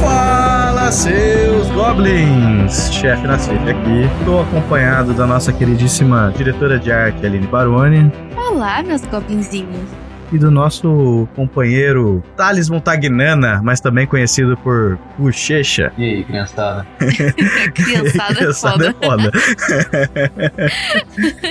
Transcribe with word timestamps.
Fala, 0.00 0.90
seus 0.90 1.68
goblins! 1.72 2.90
Chefe 2.94 3.26
Nassif 3.26 3.52
aqui. 3.68 4.04
Estou 4.20 4.40
acompanhado 4.40 5.12
da 5.12 5.26
nossa 5.26 5.52
queridíssima 5.52 6.32
diretora 6.34 6.78
de 6.78 6.90
arte, 6.90 7.26
Aline 7.26 7.46
Baroni, 7.46 8.10
Olá, 8.34 8.82
meus 8.82 9.02
goblinzinhos. 9.04 10.05
E 10.32 10.38
do 10.38 10.50
nosso 10.50 11.28
companheiro 11.34 12.22
Thales 12.36 12.68
Montagnana, 12.68 13.60
mas 13.62 13.80
também 13.80 14.06
conhecido 14.06 14.56
por 14.56 14.98
Bochecha. 15.18 15.92
E 15.96 16.04
aí, 16.04 16.24
criançada? 16.24 16.86
Criançada 17.74 18.32
é 18.32 18.36
Criançada 18.36 18.94
foda. 18.94 18.96
é 19.00 19.06
foda. 19.06 19.32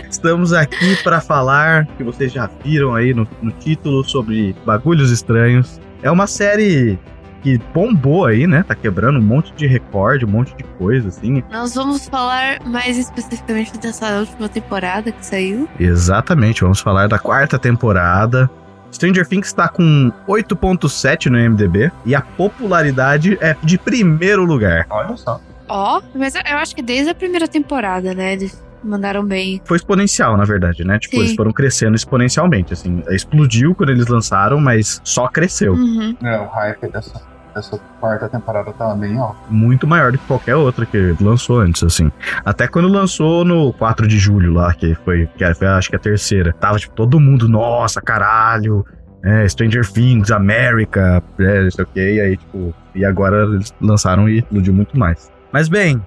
Estamos 0.09 0.53
aqui 0.53 0.95
para 1.03 1.21
falar, 1.21 1.85
que 1.97 2.03
vocês 2.03 2.31
já 2.31 2.49
viram 2.63 2.93
aí 2.93 3.13
no, 3.13 3.27
no 3.41 3.51
título, 3.51 4.03
sobre 4.03 4.55
bagulhos 4.65 5.11
estranhos. 5.11 5.79
É 6.01 6.11
uma 6.11 6.27
série 6.27 6.99
que 7.45 7.59
bombou 7.75 8.25
aí, 8.25 8.47
né? 8.47 8.63
Tá 8.63 8.73
quebrando 8.73 9.19
um 9.19 9.21
monte 9.21 9.53
de 9.53 9.67
recorde, 9.67 10.25
um 10.25 10.27
monte 10.27 10.55
de 10.55 10.63
coisa, 10.63 11.09
assim. 11.09 11.43
Nós 11.51 11.75
vamos 11.75 12.07
falar 12.07 12.59
mais 12.65 12.97
especificamente 12.97 13.77
dessa 13.77 14.19
última 14.19 14.49
temporada 14.49 15.11
que 15.11 15.23
saiu. 15.23 15.69
Exatamente, 15.79 16.61
vamos 16.61 16.79
falar 16.79 17.07
da 17.07 17.19
quarta 17.19 17.59
temporada. 17.59 18.49
Stranger 18.95 19.27
Things 19.27 19.47
está 19.47 19.67
com 19.67 20.11
8.7 20.27 21.27
no 21.27 21.37
MDB 21.37 21.91
e 22.05 22.15
a 22.15 22.21
popularidade 22.21 23.37
é 23.41 23.55
de 23.61 23.77
primeiro 23.77 24.43
lugar. 24.43 24.85
Olha 24.89 25.15
só. 25.17 25.39
Ó, 25.67 26.01
mas 26.13 26.35
eu 26.35 26.57
acho 26.57 26.75
que 26.75 26.81
desde 26.81 27.09
a 27.09 27.15
primeira 27.15 27.47
temporada, 27.47 28.13
né? 28.13 28.33
Eles 28.33 28.63
mandaram 28.83 29.25
bem. 29.25 29.61
Foi 29.65 29.77
exponencial, 29.77 30.37
na 30.37 30.45
verdade, 30.45 30.83
né? 30.83 30.99
Tipo, 30.99 31.15
Sim. 31.15 31.21
eles 31.23 31.35
foram 31.35 31.51
crescendo 31.51 31.95
exponencialmente, 31.95 32.73
assim. 32.73 33.03
Explodiu 33.09 33.73
quando 33.73 33.89
eles 33.89 34.07
lançaram, 34.07 34.59
mas 34.59 35.01
só 35.03 35.27
cresceu. 35.27 35.73
Uhum. 35.73 36.15
É, 36.23 36.39
o 36.39 36.45
hype 36.47 36.87
dessa, 36.91 37.21
dessa 37.53 37.79
quarta 37.99 38.29
temporada 38.29 38.71
tava 38.73 38.95
bem 38.95 39.17
alto. 39.17 39.37
Muito 39.49 39.87
maior 39.87 40.11
do 40.11 40.17
que 40.17 40.25
qualquer 40.25 40.55
outra 40.55 40.85
que 40.85 41.15
lançou 41.19 41.59
antes, 41.59 41.83
assim. 41.83 42.11
Até 42.45 42.67
quando 42.67 42.87
lançou 42.87 43.43
no 43.43 43.73
4 43.73 44.07
de 44.07 44.17
julho 44.17 44.53
lá, 44.53 44.73
que 44.73 44.93
foi, 45.03 45.27
que 45.35 45.53
foi 45.55 45.67
acho 45.67 45.89
que 45.89 45.95
a 45.95 45.99
terceira. 45.99 46.53
Tava, 46.53 46.77
tipo, 46.77 46.93
todo 46.93 47.19
mundo, 47.19 47.49
nossa, 47.49 47.99
caralho. 48.01 48.85
É, 49.25 49.47
Stranger 49.49 49.85
Things, 49.91 50.29
America, 50.31 51.21
é, 51.39 51.63
não 51.63 51.71
sei 51.71 51.83
o 51.83 51.87
que, 51.87 51.99
e 52.13 52.21
aí, 52.21 52.37
tipo, 52.37 52.73
e 52.93 53.03
agora 53.03 53.43
eles 53.43 53.73
lançaram 53.81 54.29
e 54.29 54.37
explodiu 54.37 54.71
muito 54.73 54.97
mais. 54.97 55.31
Mas 55.51 55.67
bem, 55.67 55.99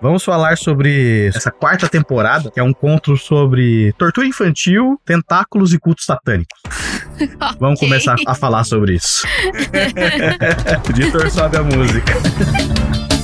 vamos 0.00 0.24
falar 0.24 0.56
sobre 0.56 1.26
essa 1.26 1.50
quarta 1.50 1.86
temporada, 1.86 2.50
que 2.50 2.58
é 2.58 2.62
um 2.62 2.72
conto 2.72 3.14
sobre 3.18 3.92
tortura 3.98 4.26
infantil, 4.26 4.98
tentáculos 5.04 5.74
e 5.74 5.78
cultos 5.78 6.06
satânicos. 6.06 6.58
Vamos 7.60 7.78
Ok. 7.78 7.86
começar 7.88 8.16
a 8.26 8.34
falar 8.34 8.64
sobre 8.64 8.94
isso. 8.94 9.26
o 10.86 10.90
Editor 10.96 11.30
sobe 11.30 11.58
a 11.58 11.62
música. 11.62 12.14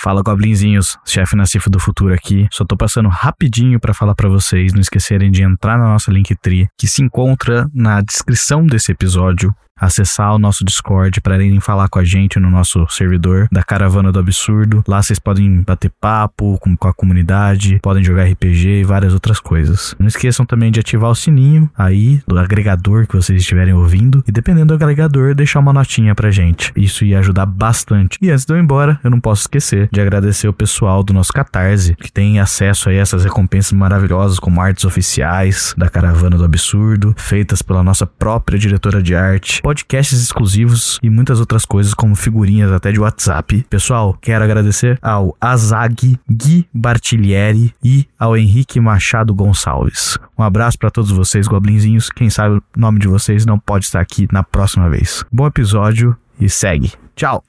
Fala 0.00 0.22
Goblinzinhos, 0.22 0.96
chefe 1.04 1.34
Nacifo 1.34 1.68
do 1.68 1.80
Futuro 1.80 2.14
aqui. 2.14 2.46
Só 2.52 2.64
tô 2.64 2.76
passando 2.76 3.08
rapidinho 3.08 3.80
pra 3.80 3.92
falar 3.92 4.14
pra 4.14 4.28
vocês 4.28 4.72
não 4.72 4.80
esquecerem 4.80 5.28
de 5.28 5.42
entrar 5.42 5.76
na 5.76 5.88
nossa 5.88 6.12
Linktree, 6.12 6.68
que 6.78 6.86
se 6.86 7.02
encontra 7.02 7.68
na 7.74 8.00
descrição 8.00 8.64
desse 8.64 8.92
episódio. 8.92 9.52
Acessar 9.80 10.34
o 10.34 10.38
nosso 10.38 10.64
Discord 10.64 11.20
para 11.20 11.42
irem 11.42 11.60
falar 11.60 11.88
com 11.88 11.98
a 11.98 12.04
gente 12.04 12.38
no 12.38 12.50
nosso 12.50 12.86
servidor 12.88 13.48
da 13.50 13.62
Caravana 13.62 14.12
do 14.12 14.18
Absurdo. 14.18 14.82
Lá 14.86 15.02
vocês 15.02 15.18
podem 15.18 15.62
bater 15.62 15.90
papo 16.00 16.58
com, 16.60 16.76
com 16.76 16.88
a 16.88 16.94
comunidade, 16.94 17.78
podem 17.82 18.04
jogar 18.04 18.24
RPG 18.24 18.80
e 18.80 18.84
várias 18.84 19.14
outras 19.14 19.40
coisas. 19.40 19.94
Não 19.98 20.06
esqueçam 20.06 20.44
também 20.46 20.70
de 20.70 20.80
ativar 20.80 21.10
o 21.10 21.14
sininho 21.14 21.70
aí 21.76 22.20
do 22.26 22.38
agregador 22.38 23.06
que 23.06 23.16
vocês 23.16 23.40
estiverem 23.40 23.74
ouvindo 23.74 24.22
e 24.26 24.32
dependendo 24.32 24.68
do 24.68 24.74
agregador, 24.74 25.34
deixar 25.34 25.60
uma 25.60 25.72
notinha 25.72 26.14
pra 26.14 26.30
gente. 26.30 26.72
Isso 26.76 27.04
ia 27.04 27.18
ajudar 27.18 27.46
bastante. 27.46 28.18
E 28.20 28.30
antes 28.30 28.44
de 28.44 28.52
eu 28.52 28.58
ir 28.58 28.62
embora, 28.62 29.00
eu 29.02 29.10
não 29.10 29.20
posso 29.20 29.42
esquecer 29.42 29.88
de 29.92 30.00
agradecer 30.00 30.48
o 30.48 30.52
pessoal 30.52 31.02
do 31.02 31.12
nosso 31.12 31.32
Catarse, 31.32 31.94
que 31.94 32.12
tem 32.12 32.40
acesso 32.40 32.88
a 32.88 32.92
essas 32.92 33.24
recompensas 33.24 33.72
maravilhosas, 33.72 34.38
como 34.38 34.60
artes 34.60 34.84
oficiais 34.84 35.74
da 35.76 35.88
Caravana 35.88 36.36
do 36.36 36.44
Absurdo, 36.44 37.14
feitas 37.16 37.62
pela 37.62 37.82
nossa 37.82 38.06
própria 38.06 38.58
diretora 38.58 39.02
de 39.02 39.14
arte, 39.14 39.60
podcasts 39.68 40.18
exclusivos 40.18 40.98
e 41.02 41.10
muitas 41.10 41.40
outras 41.40 41.66
coisas, 41.66 41.92
como 41.92 42.16
figurinhas 42.16 42.72
até 42.72 42.90
de 42.90 42.98
WhatsApp. 42.98 43.66
Pessoal, 43.68 44.16
quero 44.18 44.42
agradecer 44.42 44.98
ao 45.02 45.36
Azag 45.38 46.18
Gui 46.26 46.66
Bartilieri 46.72 47.74
e 47.84 48.06
ao 48.18 48.34
Henrique 48.34 48.80
Machado 48.80 49.34
Gonçalves. 49.34 50.16
Um 50.38 50.42
abraço 50.42 50.78
pra 50.78 50.90
todos 50.90 51.10
vocês, 51.10 51.46
goblinzinhos. 51.46 52.08
Quem 52.08 52.30
sabe 52.30 52.56
o 52.56 52.62
nome 52.78 52.98
de 52.98 53.08
vocês 53.08 53.44
não 53.44 53.58
pode 53.58 53.84
estar 53.84 54.00
aqui 54.00 54.26
na 54.32 54.42
próxima 54.42 54.88
vez. 54.88 55.22
Bom 55.30 55.46
episódio 55.46 56.16
e 56.40 56.48
segue. 56.48 56.90
Tchau! 57.14 57.44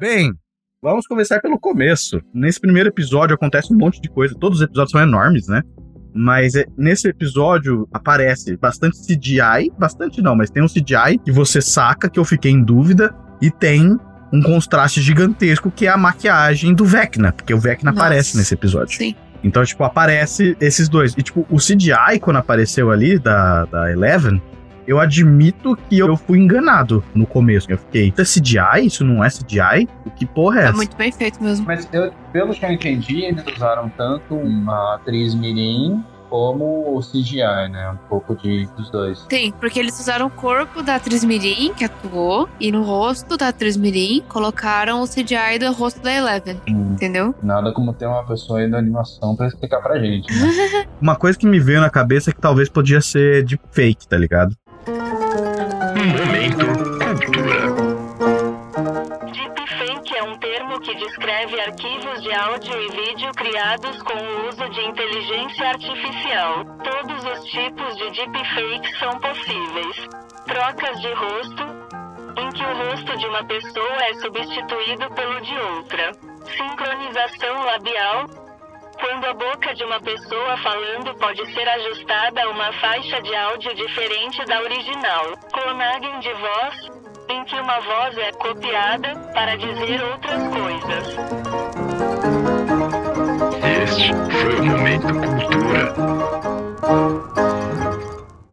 Bem, 0.00 0.32
vamos 0.82 1.06
começar 1.06 1.38
pelo 1.40 1.60
começo. 1.60 2.20
Nesse 2.34 2.60
primeiro 2.60 2.88
episódio 2.88 3.36
acontece 3.36 3.72
um 3.72 3.76
monte 3.76 4.00
de 4.00 4.08
coisa. 4.08 4.34
Todos 4.34 4.58
os 4.58 4.64
episódios 4.64 4.90
são 4.90 5.00
enormes, 5.00 5.46
né? 5.46 5.62
Mas 6.14 6.54
é, 6.54 6.66
nesse 6.76 7.08
episódio 7.08 7.88
aparece 7.92 8.56
bastante 8.56 8.98
CGI, 8.98 9.70
bastante 9.78 10.20
não, 10.20 10.34
mas 10.34 10.50
tem 10.50 10.62
um 10.62 10.66
CGI 10.66 11.18
que 11.24 11.30
você 11.30 11.60
saca 11.60 12.08
que 12.08 12.18
eu 12.18 12.24
fiquei 12.24 12.50
em 12.50 12.62
dúvida 12.62 13.14
e 13.40 13.50
tem 13.50 13.98
um 14.32 14.42
contraste 14.42 15.00
gigantesco 15.00 15.70
que 15.70 15.86
é 15.86 15.90
a 15.90 15.96
maquiagem 15.96 16.74
do 16.74 16.84
Vecna, 16.84 17.32
porque 17.32 17.52
o 17.52 17.58
Vecna 17.58 17.90
Nossa. 17.90 18.04
aparece 18.04 18.36
nesse 18.36 18.54
episódio. 18.54 18.96
Sim. 18.96 19.14
Então, 19.42 19.64
tipo, 19.64 19.82
aparece 19.84 20.56
esses 20.60 20.88
dois. 20.88 21.14
E, 21.16 21.22
tipo, 21.22 21.46
o 21.48 21.56
CGI, 21.56 22.20
quando 22.20 22.36
apareceu 22.36 22.90
ali, 22.90 23.18
da, 23.18 23.64
da 23.64 23.90
Eleven, 23.90 24.40
eu 24.86 24.98
admito 24.98 25.76
que 25.88 25.98
eu 25.98 26.16
fui 26.16 26.38
enganado 26.38 27.02
no 27.14 27.26
começo. 27.26 27.70
Eu 27.70 27.78
fiquei, 27.78 28.12
isso 28.16 28.20
é 28.20 28.24
CGI? 28.24 28.86
Isso 28.86 29.04
não 29.04 29.22
é 29.24 29.28
CGI? 29.28 29.88
O 30.04 30.10
que 30.10 30.26
porra 30.26 30.58
é 30.60 30.62
Tá 30.62 30.68
essa? 30.68 30.76
muito 30.76 30.96
bem 30.96 31.12
feito 31.12 31.42
mesmo. 31.42 31.66
Mas 31.66 31.88
eu, 31.92 32.12
pelo 32.32 32.52
que 32.54 32.64
eu 32.64 32.70
entendi, 32.70 33.24
eles 33.24 33.44
usaram 33.56 33.88
tanto 33.96 34.34
uma 34.34 34.94
atriz 34.96 35.34
mirim 35.34 36.02
como 36.28 36.96
o 36.96 37.00
CGI, 37.00 37.68
né? 37.70 37.90
Um 37.90 38.08
pouco 38.08 38.36
de, 38.36 38.64
dos 38.76 38.88
dois. 38.90 39.26
Sim, 39.28 39.52
porque 39.58 39.80
eles 39.80 39.98
usaram 39.98 40.26
o 40.26 40.30
corpo 40.30 40.80
da 40.80 40.94
atriz 40.94 41.24
Mirim, 41.24 41.74
que 41.74 41.84
atuou, 41.84 42.48
e 42.60 42.70
no 42.70 42.84
rosto 42.84 43.36
da 43.36 43.48
atriz 43.48 43.76
Mirim 43.76 44.22
colocaram 44.28 45.02
o 45.02 45.08
CGI 45.08 45.58
do 45.58 45.72
rosto 45.72 46.00
da 46.00 46.12
Eleven, 46.14 46.60
Hum, 46.68 46.92
entendeu? 46.92 47.34
Nada 47.42 47.72
como 47.72 47.92
ter 47.92 48.06
uma 48.06 48.24
pessoa 48.24 48.60
aí 48.60 48.70
da 48.70 48.78
animação 48.78 49.34
pra 49.34 49.48
explicar 49.48 49.80
pra 49.82 49.98
gente, 49.98 50.32
né? 50.32 50.86
Uma 51.02 51.16
coisa 51.16 51.36
que 51.36 51.46
me 51.48 51.58
veio 51.58 51.80
na 51.80 51.90
cabeça 51.90 52.30
é 52.30 52.32
que 52.32 52.40
talvez 52.40 52.68
podia 52.68 53.00
ser 53.00 53.42
de 53.42 53.58
fake, 53.72 54.06
tá 54.06 54.16
ligado? 54.16 54.54
Momento 56.40 56.64
Cultura. 56.98 57.60
Deepfake 59.30 60.16
é 60.16 60.22
um 60.22 60.38
termo 60.38 60.80
que 60.80 60.94
descreve 60.94 61.60
arquivos 61.60 62.22
de 62.22 62.32
áudio 62.32 62.80
e 62.80 62.88
vídeo 62.88 63.30
criados 63.34 64.02
com 64.02 64.14
o 64.14 64.48
uso 64.48 64.66
de 64.70 64.80
inteligência 64.80 65.68
artificial. 65.68 66.64
Todos 66.82 67.24
os 67.26 67.44
tipos 67.44 67.94
de 67.94 68.10
deepfake 68.12 68.98
são 68.98 69.10
possíveis. 69.20 70.08
Trocas 70.46 71.00
de 71.02 71.12
rosto, 71.12 71.62
em 72.38 72.48
que 72.52 72.64
o 72.64 72.88
rosto 72.88 73.18
de 73.18 73.26
uma 73.26 73.44
pessoa 73.44 74.04
é 74.08 74.14
substituído 74.14 75.10
pelo 75.10 75.40
de 75.42 75.58
outra. 75.58 76.12
Sincronização 76.56 77.64
labial, 77.66 78.30
quando 79.00 79.24
a 79.24 79.34
boca 79.34 79.74
de 79.74 79.82
uma 79.84 80.00
pessoa 80.00 80.56
falando 80.58 81.14
pode 81.18 81.52
ser 81.52 81.66
ajustada 81.68 82.42
a 82.42 82.48
uma 82.50 82.72
faixa 82.74 83.20
de 83.22 83.34
áudio 83.34 83.74
diferente 83.74 84.44
da 84.44 84.60
original. 84.60 85.36
Clonagem 85.52 86.20
de 86.20 86.32
voz, 86.34 86.90
em 87.30 87.44
que 87.44 87.58
uma 87.58 87.80
voz 87.80 88.18
é 88.18 88.32
copiada 88.32 89.16
para 89.34 89.56
dizer 89.56 90.02
outras 90.04 90.42
coisas. 90.48 91.16
Este 93.82 94.12
foi 94.30 94.68
o 94.68 94.79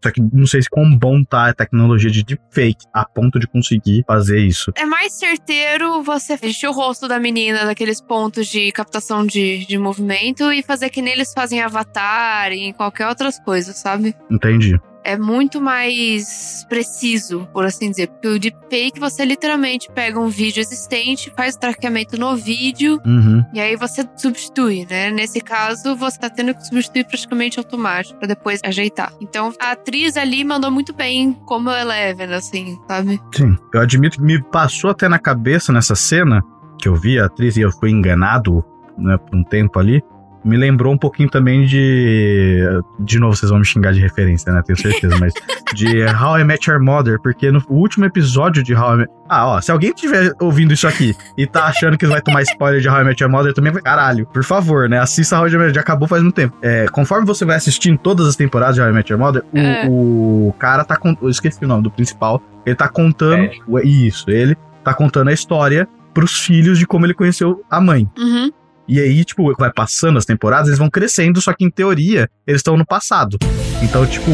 Só 0.04 0.12
que 0.12 0.22
não 0.22 0.46
sei 0.46 0.62
se 0.62 0.70
quão 0.70 0.96
bom 0.96 1.24
tá 1.24 1.50
a 1.50 1.54
tecnologia 1.54 2.10
de 2.10 2.24
deepfake 2.24 2.86
a 2.94 3.06
ponto 3.06 3.40
de 3.40 3.48
conseguir 3.48 4.04
fazer 4.08 4.40
isso. 4.40 4.72
É 4.76 4.86
mais 4.86 5.14
certeiro 5.14 6.02
você 6.04 6.38
vestir 6.38 6.68
o 6.68 6.72
rosto 6.72 7.08
da 7.08 7.20
menina 7.20 7.66
daqueles 7.66 8.02
pontos 8.02 8.48
de 8.48 8.72
captação 8.72 9.26
de, 9.26 9.66
de 9.66 9.78
movimento 9.78 10.52
e 10.52 10.64
fazer 10.64 10.90
que 10.90 11.02
neles 11.02 11.34
fazem 11.34 11.62
avatar 11.62 12.52
e 12.52 12.74
qualquer 12.74 13.08
outras 13.08 13.40
coisas, 13.40 13.78
sabe? 13.78 14.16
Entendi. 14.30 14.80
É 15.08 15.18
muito 15.18 15.62
mais 15.62 16.66
preciso, 16.68 17.48
por 17.54 17.66
assim 17.66 17.90
dizer. 17.90 18.08
Porque 18.08 18.28
o 18.28 18.38
deepfake, 18.38 19.00
você 19.00 19.24
literalmente 19.24 19.90
pega 19.92 20.20
um 20.20 20.28
vídeo 20.28 20.60
existente, 20.60 21.32
faz 21.36 21.56
o 21.56 21.60
traqueamento 21.60 22.20
no 22.20 22.36
vídeo 22.36 23.00
Uhum. 23.06 23.44
e 23.54 23.60
aí 23.62 23.78
você 23.78 24.06
substitui, 24.18 24.86
né? 24.90 25.10
Nesse 25.10 25.40
caso, 25.40 25.96
você 25.96 26.20
tá 26.20 26.30
tendo 26.30 26.54
que 26.54 26.62
substituir 26.68 27.06
praticamente 27.06 27.58
automático 27.58 28.20
pra 28.20 28.28
depois 28.28 28.60
ajeitar. 28.66 29.14
Então, 29.22 29.54
a 29.62 29.72
atriz 29.72 30.18
ali 30.18 30.44
mandou 30.44 30.70
muito 30.70 30.94
bem 30.94 31.32
como 31.46 31.70
Eleven, 31.72 32.34
assim, 32.34 32.78
sabe? 32.88 33.22
Sim. 33.34 33.56
Eu 33.74 33.80
admito 33.82 34.18
que 34.18 34.24
me 34.24 34.44
passou 34.44 34.90
até 34.92 35.08
na 35.08 35.20
cabeça 35.20 35.72
nessa 35.72 35.96
cena 35.96 36.44
que 36.80 36.90
eu 36.90 36.96
vi 36.96 37.18
a 37.18 37.26
atriz 37.26 37.56
e 37.56 37.62
eu 37.62 37.72
fui 37.72 37.92
enganado, 37.92 38.64
né, 38.98 39.18
por 39.18 39.38
um 39.38 39.44
tempo 39.44 39.80
ali. 39.80 40.04
Me 40.48 40.56
lembrou 40.58 40.94
um 40.94 40.98
pouquinho 40.98 41.30
também 41.30 41.66
de. 41.66 42.64
De 43.00 43.20
novo, 43.20 43.36
vocês 43.36 43.50
vão 43.50 43.60
me 43.60 43.66
xingar 43.66 43.92
de 43.94 44.00
referência, 44.00 44.52
né? 44.52 44.62
Tenho 44.66 44.78
certeza, 44.80 45.16
mas. 45.20 45.34
De 45.74 46.04
How 46.06 46.40
I 46.40 46.44
Met 46.46 46.70
Your 46.70 46.82
Mother, 46.82 47.20
porque 47.22 47.52
no 47.52 47.62
último 47.70 48.06
episódio 48.06 48.64
de 48.64 48.74
How 48.74 48.94
I 48.94 48.98
Met. 49.00 49.12
Ah, 49.30 49.48
ó, 49.48 49.62
se 49.62 49.70
alguém 49.72 49.90
estiver 49.90 50.32
ouvindo 50.40 50.74
isso 50.74 50.88
aqui 50.88 51.14
e 51.38 51.46
tá 51.46 51.66
achando 51.66 51.98
que 51.98 52.06
vai 52.06 52.22
tomar 52.22 52.42
spoiler 52.44 52.80
de 52.80 52.88
How 52.88 53.02
I 53.02 53.04
Met 53.04 53.22
Your 53.22 53.30
Mother, 53.32 53.54
também 53.54 53.74
vai. 53.74 53.82
Caralho, 53.82 54.26
por 54.28 54.44
favor, 54.44 54.88
né? 54.88 54.98
Assista 55.00 55.36
How 55.38 55.42
I 55.42 55.44
Met 55.44 55.54
Your 55.54 55.62
Mother, 55.64 55.76
já 55.76 55.82
acabou 55.82 56.08
faz 56.08 56.24
muito 56.24 56.36
tempo. 56.36 56.56
É, 56.62 56.88
conforme 56.88 57.26
você 57.28 57.44
vai 57.44 57.58
assistindo 57.58 57.98
todas 57.98 58.26
as 58.28 58.36
temporadas 58.38 58.76
de 58.76 58.82
How 58.82 58.90
I 58.90 58.94
Met 58.94 59.12
Your 59.12 59.20
Mother, 59.22 59.44
o, 59.54 59.58
É. 59.58 59.86
o 59.90 60.56
cara 60.58 60.86
tá. 60.86 60.96
con- 60.96 61.18
Eu 61.22 61.30
esqueci 61.30 61.64
o 61.66 61.68
nome 61.68 61.84
do 61.84 61.92
principal. 61.92 62.42
Ele 62.66 62.76
tá 62.76 62.88
contando. 62.88 63.50
O- 63.68 63.80
Isso, 63.80 64.30
ele 64.30 64.56
tá 64.84 64.94
contando 64.94 65.28
a 65.28 65.34
história 65.34 65.88
pros 66.14 66.40
filhos 66.40 66.80
de 66.80 66.88
como 66.88 67.06
ele 67.06 67.14
conheceu 67.14 67.62
a 67.70 67.82
mãe. 67.82 68.10
Uhum. 68.18 68.50
E 68.88 69.00
aí, 69.00 69.26
tipo, 69.26 69.54
vai 69.58 69.72
passando 69.72 70.18
as 70.18 70.26
temporadas, 70.26 70.68
eles 70.68 70.80
vão 70.80 70.90
crescendo, 70.90 71.42
só 71.42 71.54
que 71.54 71.66
em 71.66 71.70
teoria, 71.70 72.30
eles 72.46 72.60
estão 72.60 72.78
no 72.78 72.86
passado. 72.86 73.38
Então, 73.84 74.06
tipo, 74.06 74.32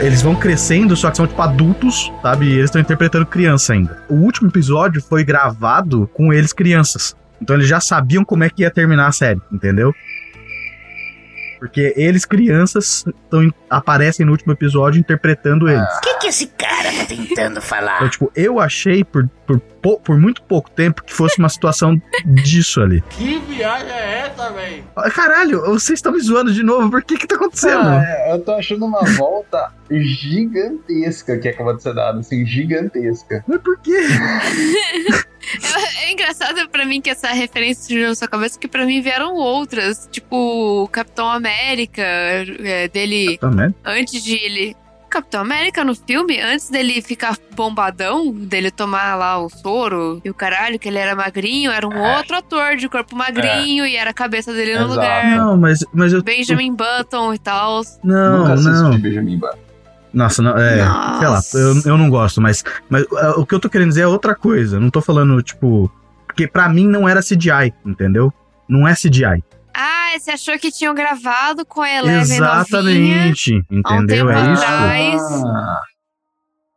eles 0.00 0.22
vão 0.22 0.36
crescendo, 0.36 0.94
só 0.94 1.10
que 1.10 1.16
são, 1.16 1.26
tipo, 1.26 1.40
adultos, 1.40 2.12
sabe? 2.22 2.46
E 2.46 2.52
eles 2.52 2.64
estão 2.66 2.80
interpretando 2.80 3.26
criança 3.26 3.72
ainda. 3.72 4.02
O 4.08 4.14
último 4.14 4.48
episódio 4.48 5.02
foi 5.02 5.24
gravado 5.24 6.08
com 6.12 6.32
eles 6.32 6.52
crianças. 6.52 7.16
Então 7.40 7.56
eles 7.56 7.66
já 7.66 7.80
sabiam 7.80 8.24
como 8.24 8.44
é 8.44 8.50
que 8.50 8.62
ia 8.62 8.70
terminar 8.70 9.06
a 9.06 9.12
série, 9.12 9.40
entendeu? 9.50 9.94
Porque 11.60 11.92
eles, 11.94 12.24
crianças, 12.24 13.04
tão, 13.28 13.52
aparecem 13.68 14.24
no 14.24 14.32
último 14.32 14.54
episódio 14.54 14.98
interpretando 14.98 15.68
eles. 15.68 15.86
O 15.98 16.00
que, 16.00 16.18
que 16.20 16.26
esse 16.28 16.46
cara 16.46 16.90
tá 16.90 17.04
tentando 17.04 17.60
falar? 17.60 17.96
Então, 17.96 18.08
tipo, 18.08 18.32
eu 18.34 18.58
achei 18.58 19.04
por, 19.04 19.28
por, 19.46 19.60
por 20.00 20.18
muito 20.18 20.42
pouco 20.42 20.70
tempo 20.70 21.04
que 21.04 21.12
fosse 21.12 21.38
uma 21.38 21.50
situação 21.50 22.00
disso 22.24 22.80
ali. 22.80 23.04
Que 23.10 23.38
viagem 23.40 23.90
é 23.90 24.26
essa, 24.26 24.50
velho? 24.50 24.84
Ah, 24.96 25.10
Caralho, 25.10 25.60
vocês 25.66 25.98
estão 25.98 26.12
me 26.12 26.20
zoando 26.20 26.50
de 26.50 26.62
novo, 26.62 26.90
por 26.90 27.02
que 27.02 27.18
que 27.18 27.26
tá 27.26 27.34
acontecendo? 27.34 27.88
Ah, 27.88 28.02
é, 28.02 28.32
eu 28.32 28.40
tô 28.40 28.52
achando 28.52 28.86
uma 28.86 29.04
volta 29.16 29.70
gigantesca 29.90 31.36
que 31.36 31.48
acabou 31.48 31.76
de 31.76 31.82
ser 31.82 31.94
dada, 31.94 32.20
assim, 32.20 32.46
gigantesca. 32.46 33.44
Mas 33.46 33.60
por 33.60 33.78
quê? 33.80 34.00
É, 35.40 36.04
é 36.08 36.12
engraçado 36.12 36.68
pra 36.68 36.84
mim 36.84 37.00
que 37.00 37.10
essa 37.10 37.28
referência 37.28 37.84
surgiu 37.84 38.08
na 38.08 38.14
sua 38.14 38.28
cabeça, 38.28 38.58
que 38.58 38.68
pra 38.68 38.84
mim 38.84 39.00
vieram 39.00 39.34
outras. 39.34 40.08
Tipo, 40.10 40.82
o 40.84 40.88
Capitão 40.88 41.28
América, 41.30 42.02
é, 42.02 42.88
dele 42.88 43.38
Também. 43.38 43.74
antes 43.84 44.22
de 44.22 44.34
ele. 44.34 44.76
Capitão 45.08 45.40
América 45.40 45.82
no 45.82 45.92
filme, 45.92 46.40
antes 46.40 46.70
dele 46.70 47.02
ficar 47.02 47.36
bombadão, 47.56 48.30
dele 48.32 48.70
tomar 48.70 49.16
lá 49.16 49.38
o 49.38 49.48
soro 49.50 50.20
e 50.24 50.30
o 50.30 50.34
caralho, 50.34 50.78
que 50.78 50.88
ele 50.88 50.98
era 50.98 51.16
magrinho, 51.16 51.72
era 51.72 51.84
um 51.84 51.92
É. 51.92 52.16
outro 52.18 52.36
ator 52.36 52.76
de 52.76 52.88
corpo 52.88 53.16
magrinho 53.16 53.84
e 53.84 53.96
era 53.96 54.10
a 54.10 54.14
cabeça 54.14 54.52
dele 54.52 54.74
no 54.78 54.84
Exato. 54.84 54.94
lugar. 54.94 55.36
Não, 55.36 55.56
mas, 55.56 55.80
mas 55.92 56.12
eu. 56.12 56.22
Benjamin 56.22 56.72
Button 56.76 57.34
e 57.34 57.38
tal. 57.40 57.80
Não, 58.04 58.38
Nunca 58.46 58.54
não. 58.54 58.98
Benjamin 59.00 59.36
Button. 59.36 59.58
Nossa, 60.12 60.42
não, 60.42 60.56
é. 60.56 60.84
Nossa. 60.84 61.40
Sei 61.42 61.60
lá, 61.60 61.68
eu, 61.68 61.82
eu 61.92 61.98
não 61.98 62.10
gosto, 62.10 62.40
mas, 62.40 62.64
mas 62.88 63.04
ah, 63.16 63.34
o 63.36 63.46
que 63.46 63.54
eu 63.54 63.60
tô 63.60 63.68
querendo 63.68 63.88
dizer 63.88 64.02
é 64.02 64.06
outra 64.06 64.34
coisa. 64.34 64.80
Não 64.80 64.90
tô 64.90 65.00
falando, 65.00 65.42
tipo. 65.42 65.90
Porque 66.26 66.46
pra 66.46 66.68
mim 66.68 66.86
não 66.86 67.08
era 67.08 67.20
CGI, 67.20 67.74
entendeu? 67.84 68.32
Não 68.68 68.86
é 68.86 68.94
CGI. 68.94 69.42
Ah, 69.74 70.18
você 70.18 70.32
achou 70.32 70.58
que 70.58 70.70
tinham 70.70 70.94
gravado 70.94 71.64
com 71.64 71.80
a 71.80 71.90
Eleven 71.90 72.20
novinha? 72.20 72.36
Exatamente. 72.36 73.64
Entendeu? 73.70 74.26
tempo 74.26 74.30
É 74.30 75.14
isso. 75.14 75.46
Ah, 75.46 75.80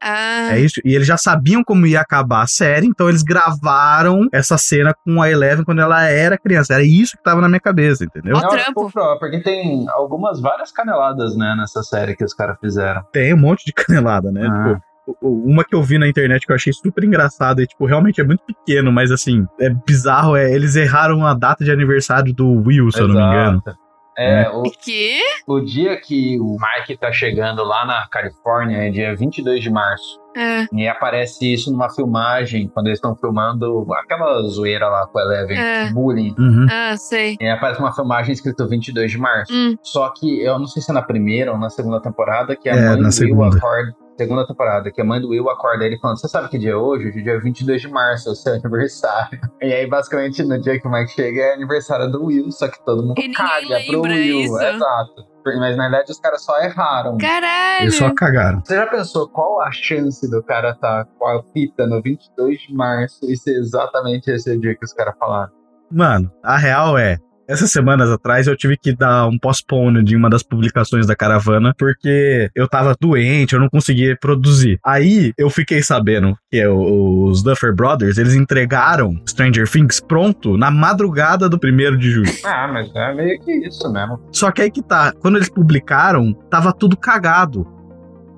Ah, 0.03 0.57
É 0.57 0.59
isso. 0.59 0.81
E 0.83 0.93
eles 0.93 1.07
já 1.07 1.17
sabiam 1.17 1.63
como 1.63 1.87
ia 1.87 2.01
acabar 2.01 2.41
a 2.41 2.47
série, 2.47 2.85
então 2.85 3.07
eles 3.07 3.23
gravaram 3.23 4.27
essa 4.31 4.57
cena 4.57 4.93
com 5.05 5.21
a 5.21 5.29
Eleven 5.29 5.63
quando 5.63 5.81
ela 5.81 6.03
era 6.03 6.37
criança. 6.37 6.73
Era 6.73 6.83
isso 6.83 7.15
que 7.15 7.23
tava 7.23 7.39
na 7.39 7.47
minha 7.47 7.59
cabeça, 7.59 8.03
entendeu? 8.03 8.33
Não, 8.33 8.49
trampo. 8.49 8.91
porque 9.19 9.41
tem 9.41 9.85
algumas, 9.89 10.41
várias 10.41 10.71
caneladas, 10.71 11.35
né, 11.37 11.55
nessa 11.57 11.81
série 11.83 12.15
que 12.15 12.23
os 12.23 12.33
caras 12.33 12.57
fizeram. 12.59 13.01
Tem 13.11 13.33
um 13.33 13.37
monte 13.37 13.65
de 13.65 13.71
canelada, 13.73 14.31
né? 14.31 14.47
Ah. 14.51 14.75
Tipo, 14.75 14.93
uma 15.21 15.63
que 15.63 15.75
eu 15.75 15.83
vi 15.83 15.97
na 15.97 16.07
internet 16.07 16.45
que 16.45 16.51
eu 16.51 16.55
achei 16.55 16.71
super 16.71 17.03
engraçada 17.03 17.61
e, 17.61 17.67
tipo, 17.67 17.85
realmente 17.85 18.21
é 18.21 18.23
muito 18.23 18.43
pequeno, 18.45 18.91
mas 18.91 19.11
assim, 19.11 19.45
é 19.59 19.69
bizarro, 19.69 20.35
é 20.35 20.51
eles 20.51 20.75
erraram 20.75 21.25
a 21.25 21.33
data 21.33 21.63
de 21.63 21.71
aniversário 21.71 22.33
do 22.33 22.63
Will, 22.65 22.91
se 22.91 22.99
eu 23.01 23.07
não 23.07 23.15
me 23.15 23.21
engano. 23.21 23.63
É, 24.17 24.47
o, 24.49 24.63
que? 24.63 25.19
o 25.47 25.59
dia 25.59 25.99
que 25.99 26.39
o 26.39 26.55
Mike 26.59 26.97
tá 26.97 27.11
chegando 27.11 27.63
lá 27.63 27.85
na 27.85 28.07
Califórnia 28.07 28.77
é 28.87 28.89
dia 28.89 29.15
22 29.15 29.61
de 29.63 29.69
março. 29.69 30.21
É, 30.35 30.65
E 30.73 30.87
aparece 30.87 31.53
isso 31.53 31.71
numa 31.71 31.89
filmagem, 31.91 32.67
quando 32.67 32.87
eles 32.87 32.97
estão 32.97 33.15
filmando 33.15 33.85
aquela 33.93 34.41
zoeira 34.47 34.87
lá 34.87 35.05
com 35.07 35.19
a 35.19 35.21
Eleven, 35.21 35.57
É. 35.59 35.91
bullying. 35.91 36.33
Uhum. 36.39 36.65
ah, 36.71 36.95
sei. 36.97 37.37
E 37.39 37.47
aparece 37.47 37.79
uma 37.79 37.93
filmagem 37.93 38.33
escrito 38.33 38.67
22 38.67 39.11
de 39.11 39.17
março. 39.19 39.53
Hum. 39.53 39.75
Só 39.83 40.09
que 40.09 40.41
eu 40.43 40.57
não 40.57 40.65
sei 40.65 40.81
se 40.81 40.89
é 40.89 40.93
na 40.93 41.03
primeira 41.03 41.51
ou 41.51 41.57
na 41.59 41.69
segunda 41.69 42.01
temporada 42.01 42.55
que 42.55 42.67
a 42.67 42.73
É, 42.73 42.75
mãe 42.75 42.85
na 42.89 42.95
do 42.95 43.01
Will 43.03 43.11
segunda. 43.11 43.57
acorda. 43.57 43.95
Segunda 44.17 44.45
temporada, 44.45 44.91
que 44.91 45.01
a 45.01 45.03
mãe 45.03 45.19
do 45.19 45.29
Will 45.29 45.49
acorda 45.49 45.85
ele 45.85 45.97
falando: 45.97 46.19
Você 46.19 46.27
sabe 46.27 46.47
que 46.49 46.57
dia 46.59 46.71
é 46.71 46.75
hoje? 46.75 47.07
Hoje 47.07 47.19
é 47.19 47.23
dia 47.23 47.39
22 47.39 47.81
de 47.81 47.87
março, 47.89 48.29
é 48.29 48.31
o 48.31 48.35
seu 48.35 48.53
aniversário. 48.55 49.39
E 49.61 49.73
aí, 49.73 49.87
basicamente, 49.87 50.43
no 50.43 50.59
dia 50.61 50.79
que 50.79 50.87
o 50.87 50.91
Mike 50.91 51.11
chega 51.11 51.41
é 51.41 51.53
aniversário 51.55 52.11
do 52.11 52.25
Will, 52.25 52.51
só 52.51 52.67
que 52.67 52.83
todo 52.85 53.01
mundo 53.01 53.19
E 53.19 53.31
caga 53.33 53.79
pro 53.87 54.01
Will. 54.03 54.41
isso. 54.41 54.59
Exato. 54.61 55.33
Mas 55.45 55.75
na 55.75 55.89
verdade 55.89 56.09
os 56.09 56.19
caras 56.19 56.41
só 56.41 56.57
erraram. 56.61 57.17
Caralho! 57.17 57.83
Eles 57.83 57.97
só 57.97 58.13
cagaram. 58.13 58.61
Você 58.63 58.75
já 58.75 58.87
pensou 58.87 59.27
qual 59.27 59.61
a 59.61 59.71
chance 59.73 60.29
do 60.29 60.41
cara 60.41 60.73
tá 60.73 61.05
com 61.19 61.27
a 61.27 61.43
fita 61.51 61.85
no 61.85 62.01
22 62.01 62.61
de 62.61 62.73
março 62.73 63.19
e 63.29 63.35
ser 63.35 63.57
exatamente 63.57 64.31
esse 64.31 64.57
dia 64.57 64.73
que 64.73 64.85
os 64.85 64.93
caras 64.93 65.15
falaram? 65.19 65.51
Mano, 65.91 66.31
a 66.41 66.57
real 66.57 66.97
é. 66.97 67.17
Essas 67.47 67.71
semanas 67.71 68.09
atrás 68.09 68.47
eu 68.47 68.55
tive 68.55 68.77
que 68.77 68.95
dar 68.95 69.27
um 69.27 69.37
postpone 69.37 70.01
de 70.03 70.15
uma 70.15 70.29
das 70.29 70.41
publicações 70.43 71.05
da 71.05 71.15
caravana, 71.15 71.73
porque 71.77 72.49
eu 72.55 72.67
tava 72.69 72.95
doente, 72.99 73.53
eu 73.53 73.59
não 73.59 73.67
conseguia 73.69 74.17
produzir. 74.19 74.79
Aí 74.85 75.33
eu 75.37 75.49
fiquei 75.49 75.81
sabendo 75.83 76.37
que 76.49 76.57
é 76.59 76.69
o- 76.69 77.25
os 77.25 77.43
Duffer 77.43 77.75
Brothers, 77.75 78.17
eles 78.17 78.33
entregaram 78.33 79.21
Stranger 79.27 79.69
Things 79.69 79.99
pronto 79.99 80.57
na 80.57 80.71
madrugada 80.71 81.49
do 81.49 81.59
primeiro 81.59 81.97
de 81.97 82.09
julho. 82.11 82.23
Ah, 82.45 82.67
mas 82.71 82.89
é 82.95 83.13
meio 83.13 83.39
que 83.41 83.51
isso 83.67 83.91
mesmo. 83.91 84.19
Só 84.31 84.49
que 84.51 84.61
aí 84.61 84.71
que 84.71 84.81
tá, 84.81 85.11
quando 85.19 85.37
eles 85.37 85.49
publicaram, 85.49 86.33
tava 86.49 86.71
tudo 86.71 86.95
cagado. 86.95 87.67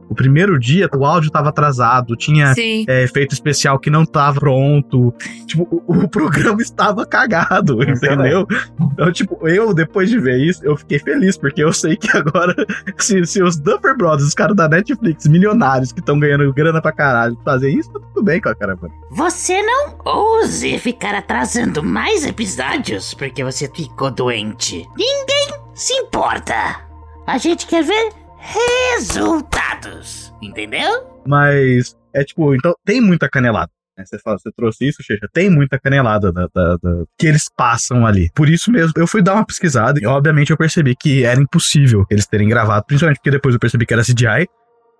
O 0.09 0.15
primeiro 0.15 0.59
dia, 0.59 0.89
o 0.95 1.05
áudio 1.05 1.31
tava 1.31 1.49
atrasado, 1.49 2.15
tinha 2.15 2.53
é, 2.87 3.03
efeito 3.03 3.33
especial 3.33 3.79
que 3.79 3.89
não 3.89 4.05
tava 4.05 4.39
pronto. 4.39 5.13
Tipo, 5.45 5.67
o, 5.71 6.03
o 6.03 6.07
programa 6.09 6.61
estava 6.61 7.05
cagado, 7.05 7.81
entendeu? 7.83 8.47
Então, 8.79 9.11
tipo, 9.11 9.47
eu, 9.47 9.73
depois 9.73 10.09
de 10.09 10.19
ver 10.19 10.37
isso, 10.37 10.63
eu 10.63 10.77
fiquei 10.77 10.99
feliz, 10.99 11.37
porque 11.37 11.63
eu 11.63 11.73
sei 11.73 11.95
que 11.95 12.09
agora, 12.15 12.55
se, 12.97 13.25
se 13.25 13.41
os 13.41 13.57
Duffer 13.57 13.97
Brothers, 13.97 14.27
os 14.27 14.33
caras 14.33 14.55
da 14.55 14.67
Netflix, 14.67 15.27
milionários 15.27 15.91
que 15.91 15.99
estão 15.99 16.19
ganhando 16.19 16.53
grana 16.53 16.81
pra 16.81 16.91
caralho, 16.91 17.37
fazer 17.43 17.69
isso, 17.69 17.91
tá 17.91 17.99
tudo 17.99 18.23
bem 18.23 18.39
com 18.39 18.49
a 18.49 18.55
caravana. 18.55 18.93
Você 19.11 19.61
não 19.61 19.95
ouse 20.05 20.77
ficar 20.79 21.15
atrasando 21.15 21.83
mais 21.83 22.25
episódios 22.25 23.13
porque 23.13 23.43
você 23.43 23.69
ficou 23.73 24.11
doente. 24.11 24.87
Ninguém 24.97 25.47
se 25.73 25.93
importa. 25.93 26.85
A 27.25 27.37
gente 27.37 27.65
quer 27.65 27.83
ver 27.83 28.24
resultados, 28.45 30.33
entendeu? 30.41 31.21
Mas, 31.27 31.95
é 32.13 32.23
tipo, 32.23 32.53
então 32.55 32.73
tem 32.85 33.01
muita 33.01 33.29
canelada. 33.29 33.71
né? 33.97 34.03
Você 34.05 34.19
fala, 34.19 34.37
você 34.37 34.51
trouxe 34.55 34.87
isso, 34.87 35.01
Checha? 35.01 35.27
Tem 35.33 35.49
muita 35.49 35.79
canelada 35.79 36.31
da, 36.31 36.47
da- 36.53 36.77
da- 36.81 37.03
que 37.17 37.27
eles 37.27 37.45
passam 37.55 38.05
ali. 38.05 38.29
Por 38.35 38.49
isso 38.49 38.71
mesmo, 38.71 38.93
eu 38.97 39.07
fui 39.07 39.21
dar 39.21 39.33
uma 39.33 39.45
pesquisada 39.45 39.99
e, 40.01 40.05
obviamente, 40.05 40.51
eu 40.51 40.57
percebi 40.57 40.95
que 40.95 41.23
era 41.23 41.39
impossível 41.39 42.05
eles 42.09 42.27
terem 42.27 42.47
gravado, 42.49 42.85
principalmente 42.85 43.17
porque 43.17 43.31
depois 43.31 43.53
eu 43.55 43.59
percebi 43.59 43.85
que 43.85 43.93
era 43.93 44.03
CGI. 44.03 44.47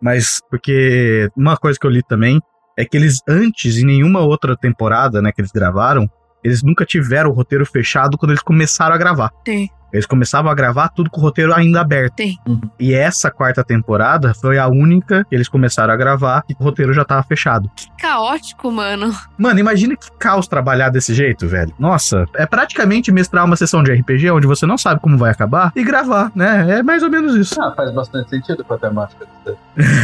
Mas 0.02 0.40
porque 0.50 1.30
uma 1.38 1.56
coisa 1.58 1.80
que 1.80 1.86
eu 1.88 1.92
li 1.92 2.02
também 2.04 2.40
é 2.78 2.84
que 2.84 2.98
eles, 2.98 3.20
antes, 3.28 3.78
em 3.78 3.86
nenhuma 3.86 4.20
outra 4.20 4.56
temporada, 4.56 5.22
né, 5.22 5.32
que 5.32 5.40
eles 5.42 5.52
gravaram, 5.52 6.10
eles 6.44 6.62
nunca 6.62 6.86
tiveram 6.86 7.30
o 7.30 7.34
roteiro 7.34 7.66
fechado 7.66 8.18
quando 8.18 8.32
eles 8.32 8.44
começaram 8.44 8.94
a 8.94 8.98
gravar. 8.98 9.30
Sim. 9.48 9.70
Eles 9.92 10.06
começavam 10.06 10.52
a 10.52 10.56
gravar 10.56 10.90
tudo 10.90 11.10
com 11.10 11.20
o 11.20 11.24
roteiro 11.24 11.54
ainda 11.54 11.82
aberto. 11.82 12.16
Sim. 12.18 12.38
E 12.80 12.94
essa 12.94 13.32
quarta 13.32 13.64
temporada 13.64 14.34
foi 14.34 14.58
a 14.58 14.68
única 14.68 15.26
que 15.30 15.36
eles 15.36 15.48
começaram 15.48 15.94
a 15.94 15.98
gravar 15.98 16.44
e 16.50 16.56
o 16.60 16.64
roteiro 16.64 16.94
já 16.94 17.06
tava 17.06 17.24
fechado. 17.24 17.70
Que 17.76 17.90
caótico, 17.98 18.72
mano. 18.72 19.16
Mano, 19.38 19.60
imagina 19.60 19.96
que 19.96 20.12
caos 20.20 20.48
trabalhar 20.48 20.90
desse 20.90 21.14
jeito, 21.14 21.48
velho. 21.48 21.74
Nossa, 21.80 22.26
é 22.36 22.46
praticamente 22.46 23.12
mestrar 23.12 23.46
uma 23.46 23.56
sessão 23.56 23.84
de 23.84 23.92
RPG 23.94 24.32
onde 24.32 24.48
você 24.48 24.66
não 24.66 24.78
sabe 24.78 25.00
como 25.00 25.18
vai 25.18 25.32
acabar 25.32 25.72
e 25.76 25.84
gravar, 25.84 26.32
né? 26.36 26.80
É 26.80 26.84
mais 26.84 27.04
ou 27.04 27.10
menos 27.10 27.36
isso. 27.36 27.62
Ah, 27.62 27.74
faz 27.76 27.92
bastante 27.92 28.30
sentido 28.30 28.64
com 28.64 28.74
a 28.74 28.78
temática. 28.78 29.26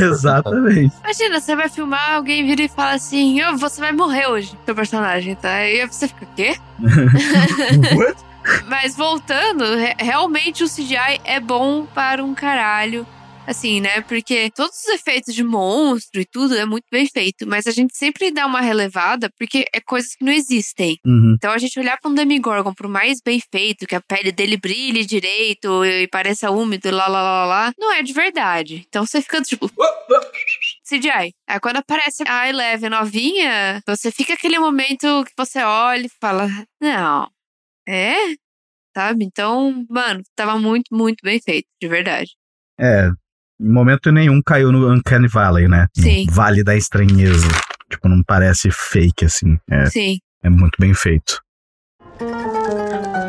Exatamente. 0.02 0.94
Imagina, 1.04 1.40
você 1.40 1.56
vai 1.56 1.70
filmar, 1.70 2.14
alguém 2.14 2.46
vira 2.46 2.62
e 2.62 2.70
fala 2.70 2.94
assim: 2.94 3.44
"Ô, 3.44 3.58
você 3.58 3.82
vai 3.82 3.92
morrer 3.92 4.28
hoje, 4.28 4.58
seu 4.66 4.76
personagem, 4.76 5.36
tá? 5.36 5.66
E 5.66 5.82
aí 5.82 5.88
você 5.88 6.08
fica, 6.08 6.28
quê? 6.36 6.58
What? 7.96 8.31
Mas 8.68 8.96
voltando, 8.96 9.64
re- 9.76 9.96
realmente 10.00 10.64
o 10.64 10.68
CGI 10.70 11.20
é 11.24 11.40
bom 11.40 11.86
para 11.86 12.24
um 12.24 12.34
caralho. 12.34 13.06
Assim, 13.48 13.82
né? 13.82 14.02
Porque 14.02 14.52
todos 14.56 14.78
os 14.78 14.88
efeitos 14.90 15.34
de 15.34 15.44
monstro 15.44 16.22
e 16.22 16.26
tudo 16.26 16.56
é 16.56 16.64
muito 16.64 16.86
bem 16.92 17.08
feito. 17.08 17.46
Mas 17.48 17.66
a 17.66 17.72
gente 17.72 17.98
sempre 17.98 18.32
dá 18.32 18.46
uma 18.46 18.62
relevada 18.62 19.32
porque 19.38 19.66
é 19.74 19.82
coisas 19.82 20.16
que 20.16 20.24
não 20.24 20.32
existem. 20.32 20.98
Uhum. 21.04 21.34
Então 21.36 21.52
a 21.52 21.58
gente 21.58 21.78
olhar 21.80 21.98
pra 22.00 22.10
um 22.10 22.14
Demigorgon, 22.14 22.72
por 22.72 22.88
mais 22.88 23.20
bem 23.20 23.42
feito, 23.52 23.88
que 23.88 23.96
a 23.96 24.00
pele 24.02 24.32
dele 24.32 24.58
brilhe 24.58 25.04
direito 25.04 25.84
e 25.84 26.08
pareça 26.08 26.52
úmido, 26.52 26.92
lá, 26.92 27.08
lá, 27.08 27.22
lá, 27.22 27.46
lá, 27.46 27.74
não 27.80 27.92
é 27.92 28.04
de 28.04 28.14
verdade. 28.14 28.86
Então 28.88 29.06
você 29.08 29.22
fica 29.22 29.42
tipo. 29.42 29.70
CGI. 30.88 31.34
Aí 31.48 31.60
quando 31.60 31.78
aparece 31.78 32.24
a 32.28 32.48
Eleven 32.48 32.90
novinha, 32.92 33.82
você 33.88 34.12
fica 34.12 34.34
aquele 34.34 34.60
momento 34.60 35.24
que 35.26 35.34
você 35.38 35.62
olha 35.64 36.06
e 36.06 36.12
fala: 36.22 36.48
Não, 36.80 37.28
é? 37.88 38.16
Sabe? 38.96 39.24
Então, 39.24 39.86
mano, 39.90 40.22
tava 40.36 40.58
muito, 40.60 40.86
muito 40.92 41.20
bem 41.24 41.40
feito, 41.42 41.68
de 41.82 41.88
verdade. 41.88 42.32
É, 42.80 43.10
em 43.60 43.72
momento 43.72 44.12
nenhum 44.12 44.42
caiu 44.42 44.72
no 44.72 44.92
Uncanny 44.92 45.28
Valley, 45.28 45.68
né? 45.68 45.88
No 45.96 46.04
Sim. 46.04 46.26
Vale 46.30 46.64
da 46.64 46.76
Estranheza. 46.76 47.48
Tipo, 47.90 48.10
não 48.10 48.24
parece 48.24 48.70
fake, 48.72 49.26
assim. 49.26 49.58
É, 49.70 49.86
Sim. 49.86 50.20
é 50.44 50.50
muito 50.50 50.78
bem 50.80 50.94
feito. 50.94 51.42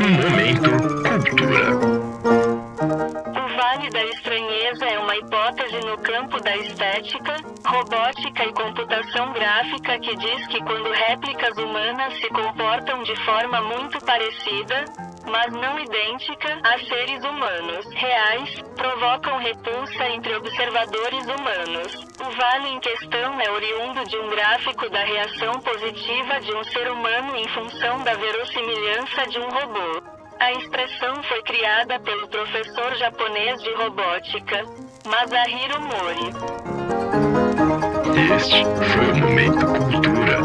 Momento 0.00 0.91
computação 8.62 9.32
gráfica 9.32 9.98
que 9.98 10.16
diz 10.16 10.46
que 10.46 10.58
quando 10.60 10.88
réplicas 10.92 11.56
humanas 11.58 12.14
se 12.20 12.28
comportam 12.28 13.02
de 13.02 13.16
forma 13.24 13.60
muito 13.60 13.98
parecida, 14.04 14.84
mas 15.26 15.52
não 15.52 15.78
idêntica, 15.80 16.60
a 16.62 16.78
seres 16.78 17.24
humanos 17.24 17.86
reais, 17.92 18.62
provocam 18.76 19.38
repulsa 19.38 20.08
entre 20.10 20.36
observadores 20.36 21.24
humanos. 21.24 22.06
O 22.20 22.30
vale 22.36 22.68
em 22.68 22.80
questão 22.80 23.40
é 23.40 23.50
oriundo 23.50 24.04
de 24.08 24.16
um 24.16 24.30
gráfico 24.30 24.88
da 24.90 25.02
reação 25.02 25.54
positiva 25.60 26.40
de 26.40 26.54
um 26.54 26.64
ser 26.64 26.88
humano 26.90 27.36
em 27.36 27.48
função 27.48 27.98
da 28.04 28.14
verossimilhança 28.14 29.26
de 29.28 29.38
um 29.40 29.48
robô. 29.48 30.02
A 30.38 30.52
expressão 30.52 31.22
foi 31.24 31.42
criada 31.42 31.98
pelo 32.00 32.28
professor 32.28 32.94
japonês 32.94 33.60
de 33.60 33.74
robótica, 33.74 34.64
Masahiro 35.04 35.80
Mori. 35.80 37.01
Este 38.14 38.64
foi 38.92 39.10
o 39.12 39.16
Momento 39.16 39.66
Cultura. 39.66 40.38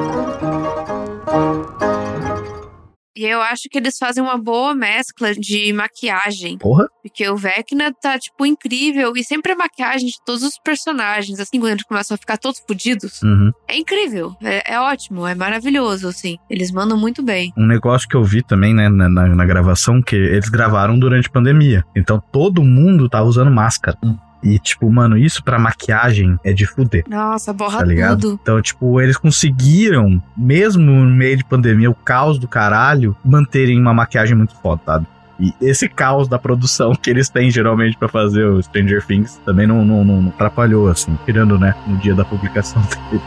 E 3.15 3.25
eu 3.25 3.41
acho 3.41 3.63
que 3.71 3.79
eles 3.79 3.97
fazem 3.97 4.21
uma 4.23 4.37
boa 4.37 4.75
mescla 4.75 5.33
de 5.33 5.73
maquiagem. 5.73 6.57
Porra. 6.59 6.85
Porque 7.01 7.27
o 7.27 7.35
Vecna 7.35 7.91
tá, 7.99 8.17
tipo, 8.19 8.45
incrível. 8.45 9.11
E 9.15 9.23
sempre 9.23 9.53
a 9.53 9.55
maquiagem 9.55 10.05
de 10.07 10.13
todos 10.23 10.43
os 10.43 10.53
personagens, 10.63 11.39
assim, 11.39 11.59
quando 11.59 11.71
eles 11.71 11.83
começam 11.83 12.13
a 12.13 12.17
ficar 12.17 12.37
todos 12.37 12.59
fodidos. 12.67 13.19
Uhum. 13.23 13.51
É 13.67 13.75
incrível. 13.75 14.35
É, 14.43 14.73
é 14.75 14.79
ótimo, 14.79 15.25
é 15.25 15.33
maravilhoso, 15.33 16.07
assim. 16.07 16.37
Eles 16.47 16.71
mandam 16.71 16.95
muito 16.95 17.23
bem. 17.23 17.51
Um 17.57 17.65
negócio 17.65 18.07
que 18.07 18.15
eu 18.15 18.23
vi 18.23 18.43
também, 18.43 18.71
né, 18.73 18.87
na, 18.87 19.09
na- 19.09 19.27
na 19.35 19.45
gravação, 19.45 19.99
que 19.99 20.15
eles 20.15 20.47
gravaram 20.49 20.97
durante 20.99 21.27
a 21.27 21.31
pandemia. 21.31 21.83
Então 21.95 22.21
todo 22.31 22.63
mundo 22.63 23.09
tava 23.09 23.25
usando 23.25 23.49
máscara. 23.49 23.97
Hum. 24.03 24.15
E, 24.43 24.59
tipo, 24.59 24.89
mano, 24.91 25.17
isso 25.17 25.43
pra 25.43 25.57
maquiagem 25.57 26.37
é 26.43 26.53
de 26.53 26.65
fuder. 26.65 27.03
Nossa, 27.09 27.51
borra 27.51 27.79
Tá 27.79 27.85
ligado? 27.85 28.21
tudo. 28.21 28.39
Então, 28.41 28.61
tipo, 28.61 29.01
eles 29.01 29.17
conseguiram, 29.17 30.21
mesmo 30.37 30.83
no 30.83 31.09
meio 31.15 31.37
de 31.37 31.43
pandemia, 31.43 31.89
o 31.89 31.95
caos 31.95 32.37
do 32.37 32.47
caralho, 32.47 33.15
manterem 33.25 33.79
uma 33.81 33.93
maquiagem 33.93 34.35
muito 34.37 34.55
foda, 34.61 34.81
sabe? 34.85 35.07
E 35.39 35.53
esse 35.61 35.87
caos 35.89 36.27
da 36.27 36.39
produção 36.39 36.93
que 36.95 37.09
eles 37.09 37.29
têm 37.29 37.49
geralmente 37.51 37.95
pra 37.97 38.07
fazer 38.07 38.45
o 38.45 38.61
Stranger 38.61 39.05
Things 39.05 39.39
também 39.45 39.67
não, 39.67 39.83
não, 39.85 40.03
não- 40.03 40.21
não 40.21 40.29
atrapalhou, 40.29 40.87
assim, 40.89 41.17
tirando, 41.25 41.59
né, 41.59 41.75
no 41.85 41.97
dia 41.97 42.15
da 42.15 42.25
publicação 42.25 42.81
deles. 43.11 43.23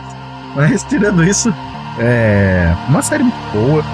Mas 0.57 0.83
tirando 0.85 1.23
isso, 1.25 1.52
é 1.99 2.75
uma 2.88 3.02
série 3.02 3.23
muito 3.25 3.37
boa. 3.52 3.85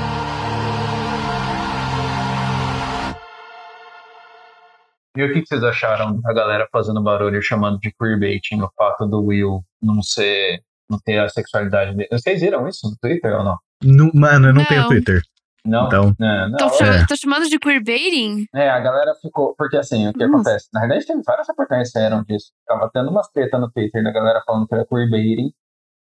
E 5.17 5.25
o 5.25 5.33
que 5.33 5.45
vocês 5.47 5.63
acharam 5.65 6.21
da 6.21 6.33
galera 6.33 6.69
fazendo 6.71 7.03
barulho 7.03 7.41
chamando 7.43 7.79
de 7.79 7.93
queerbaiting 7.99 8.61
o 8.61 8.71
fato 8.77 9.07
do 9.07 9.23
Will 9.25 9.63
não 9.83 10.03
ser. 10.03 10.61
não 10.91 10.99
ter 11.05 11.19
a 11.19 11.29
sexualidade 11.29 11.97
dele? 11.97 12.09
Vocês 12.13 12.41
viram 12.41 12.69
isso 12.69 12.89
no 12.89 12.97
Twitter 13.01 13.35
ou 13.37 13.43
não? 13.45 13.57
Nu- 13.83 14.11
mano, 14.15 14.49
eu 14.49 14.53
não, 14.55 14.61
Não. 14.63 14.69
tenho 14.69 14.87
Twitter. 14.87 15.21
Não? 15.65 15.87
Então, 15.89 16.15
Não, 16.19 16.49
não. 16.51 16.57
Tô, 16.59 16.67
É. 16.67 16.71
chamando, 16.79 17.07
tô 17.09 17.17
chamando 17.17 17.49
de 17.49 17.59
queerbaiting? 17.59 18.47
É, 18.55 18.71
a 18.71 18.79
galera 18.79 19.13
ficou. 19.21 19.53
Porque 19.59 19.77
assim, 19.77 20.07
o 20.09 20.13
que 20.13 20.25
Nossa. 20.27 20.35
acontece? 20.51 20.69
Na 20.73 20.81
verdade, 20.81 21.07
teve 21.07 21.23
várias 21.27 21.49
reportagens 21.49 21.89
que 21.89 21.99
saíram 21.99 22.23
disso. 22.23 22.53
Tava 22.69 22.89
tendo 22.95 23.11
umas 23.11 23.29
treta 23.31 23.59
no 23.59 23.69
Twitter 23.71 24.03
da 24.05 24.13
galera 24.13 24.41
falando 24.47 24.69
que 24.69 24.75
era 24.75 24.87
queerbaiting 24.87 25.51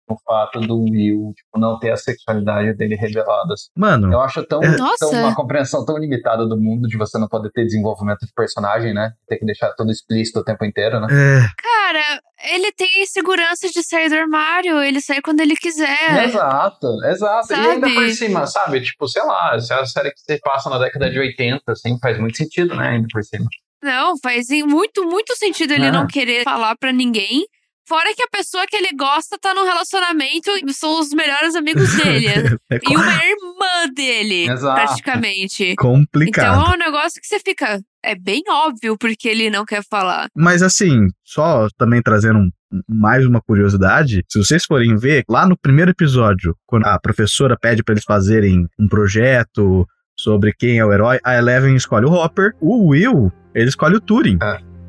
o 0.07 0.15
fato 0.23 0.59
do 0.59 0.79
Will, 0.83 1.33
tipo, 1.35 1.57
não 1.59 1.79
ter 1.79 1.91
a 1.91 1.97
sexualidade 1.97 2.73
dele 2.77 2.95
revelada. 2.95 3.53
assim. 3.53 3.67
mano, 3.75 4.11
Eu 4.13 4.21
acho 4.21 4.43
tão, 4.45 4.61
É. 4.63 4.75
Tão 4.99 5.11
uma 5.11 5.33
compreensão 5.35 5.83
tão 5.85 5.97
limitada 5.97 6.45
do 6.47 6.55
mundo 6.59 6.87
de 6.87 6.97
você 6.97 7.17
não 7.17 7.27
poder 7.27 7.49
ter 7.51 7.65
desenvolvimento 7.65 8.19
de 8.25 8.31
personagem, 8.35 8.93
né? 8.93 9.11
Ter 9.27 9.37
que 9.37 9.45
deixar 9.45 9.71
tudo 9.73 9.91
explícito 9.91 10.39
o 10.39 10.43
tempo 10.43 10.63
inteiro, 10.65 10.99
né? 10.99 11.07
é, 11.09 11.47
Cara, 11.61 12.21
ele 12.53 12.71
tem 12.71 13.05
segurança 13.07 13.67
de 13.69 13.81
sair 13.83 14.09
do 14.09 14.15
armário. 14.15 14.79
Ele 14.81 15.01
sai 15.01 15.21
quando 15.21 15.39
ele 15.39 15.55
quiser. 15.55 16.25
Exato, 16.25 16.87
exato. 17.05 17.51
E 17.53 17.55
ainda 17.55 17.87
Sabe? 17.87 17.93
por 17.95 18.09
cima, 18.11 18.45
sabe? 18.47 18.81
Tipo, 18.81 19.07
sei 19.07 19.23
lá, 19.23 19.59
se 19.59 19.73
é 19.73 19.79
a 19.79 19.85
série 19.85 20.11
que 20.11 20.19
você 20.19 20.37
passa 20.43 20.69
na 20.69 20.77
década 20.77 21.09
de 21.09 21.17
80, 21.19 21.61
assim, 21.71 21.97
faz 21.99 22.19
muito 22.19 22.37
sentido, 22.37 22.75
né? 22.75 22.89
Ainda 22.89 23.07
por 23.11 23.23
cima. 23.23 23.45
Não, 23.83 24.15
faz 24.21 24.47
muito, 24.65 25.03
muito 25.05 25.35
sentido 25.37 25.71
ele 25.73 25.85
É. 25.87 25.91
não 25.91 26.07
querer 26.07 26.43
falar 26.43 26.75
pra 26.77 26.91
ninguém. 26.91 27.45
Fora 27.87 28.13
que 28.15 28.23
a 28.23 28.27
pessoa 28.27 28.65
que 28.65 28.75
ele 28.75 28.89
gosta 28.97 29.37
tá 29.39 29.53
num 29.53 29.63
relacionamento 29.63 30.49
e 30.65 30.73
são 30.73 30.99
os 30.99 31.09
melhores 31.13 31.55
amigos 31.55 31.95
dele. 31.95 32.27
é 32.71 32.79
e 32.83 32.95
uma 32.97 33.23
irmã 33.23 33.93
dele, 33.95 34.49
Exato. 34.49 34.81
praticamente. 34.81 35.75
complicado. 35.75 36.59
Então 36.61 36.71
é 36.73 36.75
um 36.75 36.79
negócio 36.79 37.21
que 37.21 37.27
você 37.27 37.39
fica. 37.39 37.79
É 38.03 38.15
bem 38.15 38.41
óbvio 38.49 38.97
porque 38.97 39.27
ele 39.27 39.49
não 39.49 39.65
quer 39.65 39.83
falar. 39.89 40.27
Mas 40.35 40.61
assim, 40.63 41.07
só 41.23 41.67
também 41.77 42.01
trazendo 42.01 42.39
um- 42.39 42.49
mais 42.89 43.25
uma 43.25 43.39
curiosidade, 43.41 44.23
se 44.29 44.37
vocês 44.37 44.65
forem 44.65 44.95
ver, 44.97 45.23
lá 45.29 45.47
no 45.47 45.57
primeiro 45.57 45.91
episódio, 45.91 46.55
quando 46.67 46.85
a 46.87 46.99
professora 46.99 47.55
pede 47.59 47.83
pra 47.83 47.93
eles 47.93 48.03
fazerem 48.03 48.67
um 48.79 48.87
projeto 48.87 49.87
sobre 50.17 50.53
quem 50.53 50.79
é 50.79 50.85
o 50.85 50.91
herói, 50.93 51.19
a 51.23 51.35
Eleven 51.35 51.75
escolhe 51.75 52.05
o 52.05 52.11
Hopper, 52.11 52.51
o 52.59 52.87
Will, 52.89 53.31
ele 53.53 53.69
escolhe 53.69 53.95
o 53.95 54.01
Turing, 54.01 54.37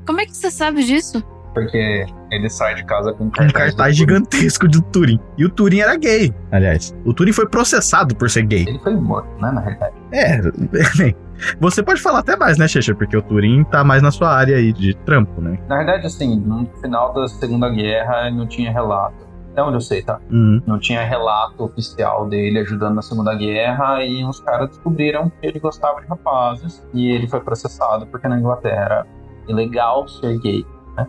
Como 0.07 0.21
é 0.21 0.27
que 0.27 0.37
você 0.37 0.51
sabe 0.51 0.83
disso? 0.85 1.23
Porque 1.57 2.05
ele 2.31 2.51
sai 2.51 2.75
de 2.75 2.85
casa 2.85 3.15
com 3.15 3.25
um 3.25 3.27
um 3.29 3.31
cartaz, 3.31 3.71
cartaz 3.71 3.95
do- 3.95 3.99
gigantesco 3.99 4.69
de 4.69 4.83
Turing. 4.93 5.19
E 5.39 5.45
o 5.47 5.49
Turing 5.49 5.81
era 5.81 5.97
gay, 5.97 6.31
aliás. 6.53 6.95
O 7.07 7.15
Turing 7.15 7.33
foi 7.33 7.49
processado 7.49 8.15
por 8.15 8.29
ser 8.29 8.43
gay. 8.43 8.67
Ele 8.69 8.79
foi 8.81 8.95
morto, 8.95 9.27
né? 9.41 9.51
Na 9.51 9.63
realidade. 9.63 9.95
É, 10.13 10.39
bem, 10.99 11.17
você 11.59 11.83
pode 11.83 12.03
falar 12.03 12.19
até 12.19 12.37
mais, 12.37 12.59
né, 12.59 12.69
Checha? 12.69 12.95
Porque 12.95 13.17
o 13.17 13.23
Turing 13.23 13.65
tá 13.65 13.83
mais 13.83 14.03
na 14.03 14.11
sua 14.11 14.35
área 14.37 14.55
aí 14.59 14.71
de 14.71 14.95
trampo, 15.07 15.41
né? 15.41 15.59
Na 15.67 15.79
verdade, 15.79 16.07
assim, 16.07 16.39
no 16.39 16.67
final 16.83 17.15
da 17.15 17.27
Segunda 17.27 17.71
Guerra 17.71 18.31
não 18.31 18.47
tinha 18.47 18.71
relato. 18.71 19.25
Até 19.53 19.63
onde 19.63 19.77
eu 19.77 19.81
sei, 19.81 20.03
tá? 20.03 20.21
Uhum. 20.31 20.61
Não 20.67 20.79
tinha 20.79 21.03
relato 21.03 21.65
oficial 21.65 22.29
dele 22.29 22.59
ajudando 22.59 22.97
na 22.97 23.01
Segunda 23.03 23.35
Guerra 23.35 24.05
e 24.05 24.23
uns 24.23 24.41
caras 24.41 24.69
descobriram 24.69 25.31
que 25.31 25.47
ele 25.47 25.59
gostava 25.59 26.03
de 26.03 26.07
rapazes 26.07 26.87
e 26.93 27.11
ele 27.11 27.27
foi 27.27 27.41
processado 27.41 28.07
porque 28.09 28.29
na 28.29 28.39
Inglaterra 28.39 28.83
era 28.85 29.07
ilegal 29.49 30.07
ser 30.07 30.39
gay. 30.41 30.63
Né? 30.97 31.07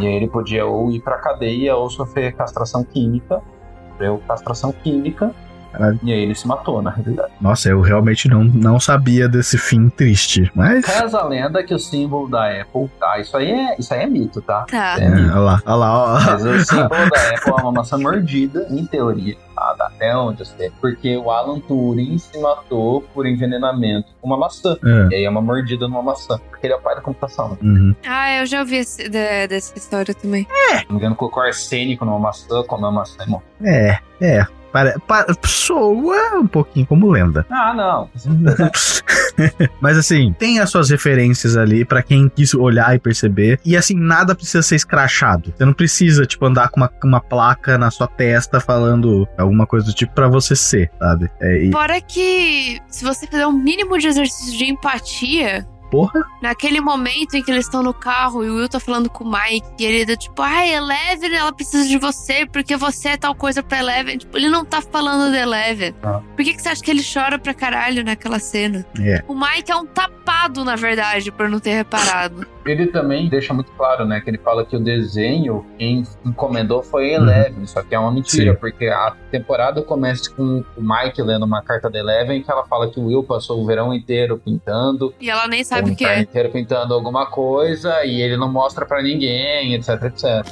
E 0.00 0.06
aí 0.06 0.14
ele 0.14 0.28
podia 0.28 0.64
ou 0.64 0.90
ir 0.90 1.00
pra 1.00 1.18
cadeia 1.18 1.76
ou 1.76 1.90
sofrer 1.90 2.34
castração 2.34 2.84
química. 2.84 3.42
Sofreu 3.90 4.18
castração 4.26 4.72
química 4.72 5.34
Caralho. 5.72 5.98
e 6.02 6.12
aí 6.12 6.20
ele 6.22 6.34
se 6.34 6.46
matou, 6.46 6.80
na 6.82 6.90
realidade. 6.90 7.32
Nossa, 7.40 7.68
eu 7.68 7.80
realmente 7.80 8.28
não, 8.28 8.42
não 8.44 8.80
sabia 8.80 9.28
desse 9.28 9.56
fim 9.58 9.88
triste, 9.88 10.50
mas... 10.54 10.84
Reza 10.84 11.18
a 11.18 11.24
lenda 11.26 11.62
que 11.62 11.74
o 11.74 11.78
símbolo 11.78 12.28
da 12.28 12.46
Apple, 12.60 12.88
tá? 12.98 13.18
Isso 13.18 13.36
aí 13.36 13.50
é, 13.50 13.76
isso 13.78 13.92
aí 13.94 14.02
é 14.02 14.06
mito, 14.06 14.40
tá? 14.42 14.64
Tá. 14.70 14.96
É 14.98 15.04
É, 15.04 15.10
olha 15.10 15.38
lá, 15.38 15.62
olha 15.66 15.74
lá, 15.76 16.04
ó. 16.04 16.20
Mas 16.20 16.44
o 16.44 16.64
símbolo 16.64 16.88
da 17.10 17.28
Apple 17.30 17.52
é 17.52 17.62
uma 17.62 17.72
maçã 17.72 17.98
mordida, 17.98 18.66
em 18.70 18.84
teoria. 18.86 19.36
Ah, 19.56 19.74
tá. 19.76 19.86
até 19.88 20.16
onde 20.16 20.40
eu 20.40 20.46
sei. 20.46 20.72
Porque 20.80 21.14
o 21.18 21.30
Alan 21.30 21.60
Turing 21.60 22.16
se 22.16 22.40
matou 22.40 23.02
por 23.14 23.26
envenenamento 23.26 24.08
com 24.20 24.26
uma 24.28 24.36
maçã. 24.38 24.74
É. 24.82 25.08
E 25.10 25.14
aí 25.16 25.24
é 25.24 25.28
uma 25.30 25.42
mordida 25.42 25.86
numa 25.86 26.02
maçã. 26.02 26.38
Porque 26.48 26.66
ele 26.66 26.72
é 26.72 26.76
o 26.76 26.80
pai 26.80 26.94
da 26.94 27.02
computação. 27.02 27.58
Uhum. 27.62 27.94
Ah, 28.06 28.38
eu 28.40 28.46
já 28.46 28.60
ouvi 28.60 28.76
esse- 28.76 29.02
de- 29.10 29.46
dessa 29.48 29.76
história 29.76 30.14
também. 30.14 30.44
Se 30.44 30.84
não 30.86 30.92
me 30.92 30.96
engano, 30.96 31.14
colocou 31.14 31.42
arsênico 31.42 32.06
numa 32.06 32.18
maçã, 32.18 32.62
comeu 32.62 32.86
a 32.88 32.92
maçã 32.92 33.22
e 33.26 33.28
morreu. 33.28 33.46
É, 33.62 33.98
é. 34.22 34.46
Pare, 34.72 34.94
pa- 35.06 35.26
soa 35.44 36.38
um 36.38 36.46
pouquinho 36.46 36.86
como 36.86 37.10
lenda. 37.10 37.44
Ah, 37.50 37.74
não. 37.74 38.08
Mas 39.80 39.96
assim, 39.98 40.32
tem 40.38 40.60
as 40.60 40.70
suas 40.70 40.90
referências 40.90 41.56
ali 41.56 41.84
pra 41.84 42.02
quem 42.02 42.28
quis 42.28 42.54
olhar 42.54 42.94
e 42.94 42.98
perceber. 42.98 43.58
E 43.64 43.76
assim, 43.76 43.94
nada 43.94 44.34
precisa 44.34 44.62
ser 44.62 44.76
escrachado. 44.76 45.52
Você 45.56 45.64
não 45.64 45.72
precisa, 45.72 46.26
tipo, 46.26 46.44
andar 46.46 46.68
com 46.68 46.80
uma, 46.80 46.90
uma 47.04 47.20
placa 47.20 47.76
na 47.78 47.90
sua 47.90 48.06
testa 48.06 48.60
falando 48.60 49.26
alguma 49.38 49.66
coisa 49.66 49.86
do 49.86 49.92
tipo 49.92 50.12
pra 50.14 50.28
você 50.28 50.54
ser, 50.54 50.90
sabe? 50.98 51.30
É, 51.40 51.64
e, 51.64 51.70
Fora 51.72 52.00
que, 52.00 52.78
se 52.88 53.04
você 53.04 53.26
fizer 53.26 53.46
um 53.46 53.52
mínimo 53.52 53.98
de 53.98 54.06
exercício 54.08 54.56
de 54.58 54.64
empatia, 54.66 55.66
porra, 55.90 56.24
naquele 56.40 56.80
momento 56.80 57.34
em 57.34 57.42
que 57.42 57.50
eles 57.50 57.66
estão 57.66 57.82
no 57.82 57.92
carro 57.92 58.44
e 58.44 58.50
o 58.50 58.56
Will 58.56 58.68
tá 58.68 58.80
falando 58.80 59.10
com 59.10 59.24
o 59.24 59.30
Mike, 59.30 59.66
e 59.78 59.84
ele 59.84 60.12
é 60.12 60.16
tipo, 60.16 60.40
ai, 60.42 60.74
Eleven, 60.74 61.34
ela 61.34 61.52
precisa 61.52 61.88
de 61.88 61.98
você 61.98 62.46
porque 62.46 62.76
você 62.76 63.10
é 63.10 63.16
tal 63.16 63.34
coisa 63.34 63.62
pra 63.62 63.78
Eleven. 63.78 64.18
Tipo, 64.18 64.36
ele 64.36 64.48
não 64.48 64.64
tá 64.64 64.80
falando 64.80 65.32
da 65.32 65.38
Eleven. 65.38 65.94
Ah. 66.02 66.20
Por 66.36 66.44
que, 66.44 66.54
que 66.54 66.62
você 66.62 66.68
acha 66.68 66.82
que 66.82 66.90
ele 66.90 67.02
chora 67.02 67.38
pra 67.38 67.52
caralho 67.52 68.04
naquela 68.04 68.38
cena? 68.38 68.86
É. 68.98 69.22
O 69.26 69.34
Mike 69.34 69.70
é 69.70 69.76
um 69.76 69.86
tapado, 69.86 70.64
na 70.64 70.76
verdade, 70.76 71.30
por 71.30 71.48
não 71.48 71.58
ter 71.58 71.74
reparado. 71.74 72.46
Ele 72.64 72.86
também 72.88 73.28
deixa 73.28 73.54
muito 73.54 73.70
claro, 73.72 74.04
né? 74.04 74.20
Que 74.20 74.28
ele 74.30 74.38
fala 74.38 74.64
que 74.66 74.76
o 74.76 74.80
desenho, 74.80 75.64
quem 75.78 76.04
encomendou 76.24 76.82
foi 76.82 77.12
Eleven. 77.14 77.64
Só 77.66 77.82
que 77.82 77.94
é 77.94 77.98
uma 77.98 78.12
mentira, 78.12 78.52
Sim. 78.52 78.58
porque 78.60 78.86
a 78.86 79.14
temporada 79.30 79.80
começa 79.82 80.30
com 80.30 80.62
o 80.76 80.80
Mike 80.82 81.22
lendo 81.22 81.44
uma 81.46 81.62
carta 81.62 81.88
da 81.88 81.98
Eleven 81.98 82.42
que 82.42 82.50
ela 82.50 82.64
fala 82.66 82.90
que 82.90 83.00
o 83.00 83.06
Will 83.06 83.22
passou 83.24 83.62
o 83.62 83.66
verão 83.66 83.94
inteiro 83.94 84.36
pintando. 84.44 85.14
E 85.20 85.30
ela 85.30 85.48
nem 85.48 85.64
sabe 85.64 85.90
o 85.90 85.92
o 85.94 85.96
que 85.96 86.04
é. 86.04 86.20
inteiro 86.20 86.50
pintando 86.50 86.92
alguma 86.92 87.26
coisa 87.26 88.04
e 88.04 88.20
ele 88.20 88.36
não 88.36 88.50
mostra 88.52 88.84
pra 88.84 89.02
ninguém, 89.02 89.74
etc, 89.74 90.02
etc. 90.04 90.46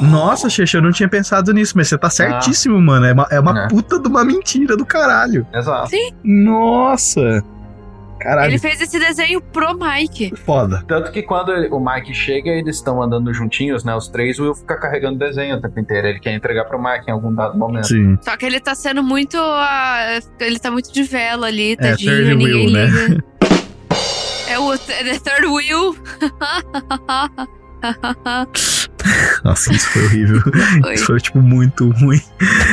Nossa, 0.00 0.48
Xexi, 0.48 0.76
eu 0.76 0.82
não 0.82 0.92
tinha 0.92 1.08
pensado 1.08 1.52
nisso, 1.52 1.74
mas 1.76 1.88
você 1.88 1.98
tá 1.98 2.08
certíssimo, 2.08 2.80
mano. 2.80 3.04
É 3.06 3.12
uma, 3.12 3.26
é 3.30 3.40
uma 3.40 3.64
É. 3.64 3.68
puta 3.68 3.98
de 3.98 4.08
uma 4.08 4.24
mentira 4.24 4.76
do 4.76 4.84
caralho. 4.86 5.46
Exato. 5.54 5.90
Nossa. 6.24 7.42
Caralho, 8.20 8.50
Ele 8.50 8.58
fez 8.58 8.80
esse 8.80 8.98
desenho 8.98 9.40
pro 9.40 9.74
Mike. 9.74 10.34
foda. 10.44 10.84
Tanto 10.86 11.10
que 11.10 11.22
quando 11.22 11.52
ele- 11.52 11.68
o 11.68 11.80
Mike 11.80 12.12
chega, 12.14 12.50
eles 12.50 12.76
estão 12.76 13.02
andando 13.02 13.32
juntinhos, 13.32 13.82
né? 13.84 13.94
Os 13.94 14.08
três, 14.08 14.38
o 14.38 14.44
Will 14.44 14.54
fica 14.54 14.76
carregando 14.78 15.16
o 15.16 15.18
desenho 15.18 15.56
o 15.56 15.60
tempo 15.60 15.78
inteiro. 15.80 16.06
Ele 16.08 16.20
quer 16.20 16.34
entregar 16.34 16.64
pro 16.66 16.82
Mike 16.82 17.04
em 17.08 17.12
algum 17.12 17.34
dado 17.34 17.56
momento. 17.58 17.86
Sim. 17.88 18.18
Só 18.20 18.36
que 18.36 18.44
ele 18.46 18.60
tá 18.60 18.74
sendo 18.74 19.02
muito. 19.02 19.36
ah, 19.38 20.18
ele 20.38 20.58
tá 20.58 20.70
muito 20.70 20.92
de 20.92 21.02
vela 21.02 21.46
ali, 21.46 21.72
É, 21.72 21.76
tadinho, 21.76 22.12
third 22.12 22.34
ninguém 22.34 22.66
wheel, 22.66 22.70
né? 22.72 22.86
liga. 22.86 23.24
É 24.50 24.58
o 24.58 24.76
The 24.76 25.16
Third 25.20 25.46
Wheel. 25.46 25.94
Nossa, 29.44 29.72
isso 29.72 29.88
foi 29.90 30.04
horrível. 30.04 30.40
Oi. 30.86 30.94
Isso 30.94 31.06
foi, 31.06 31.20
tipo, 31.20 31.40
muito 31.40 31.90
ruim. 31.90 32.20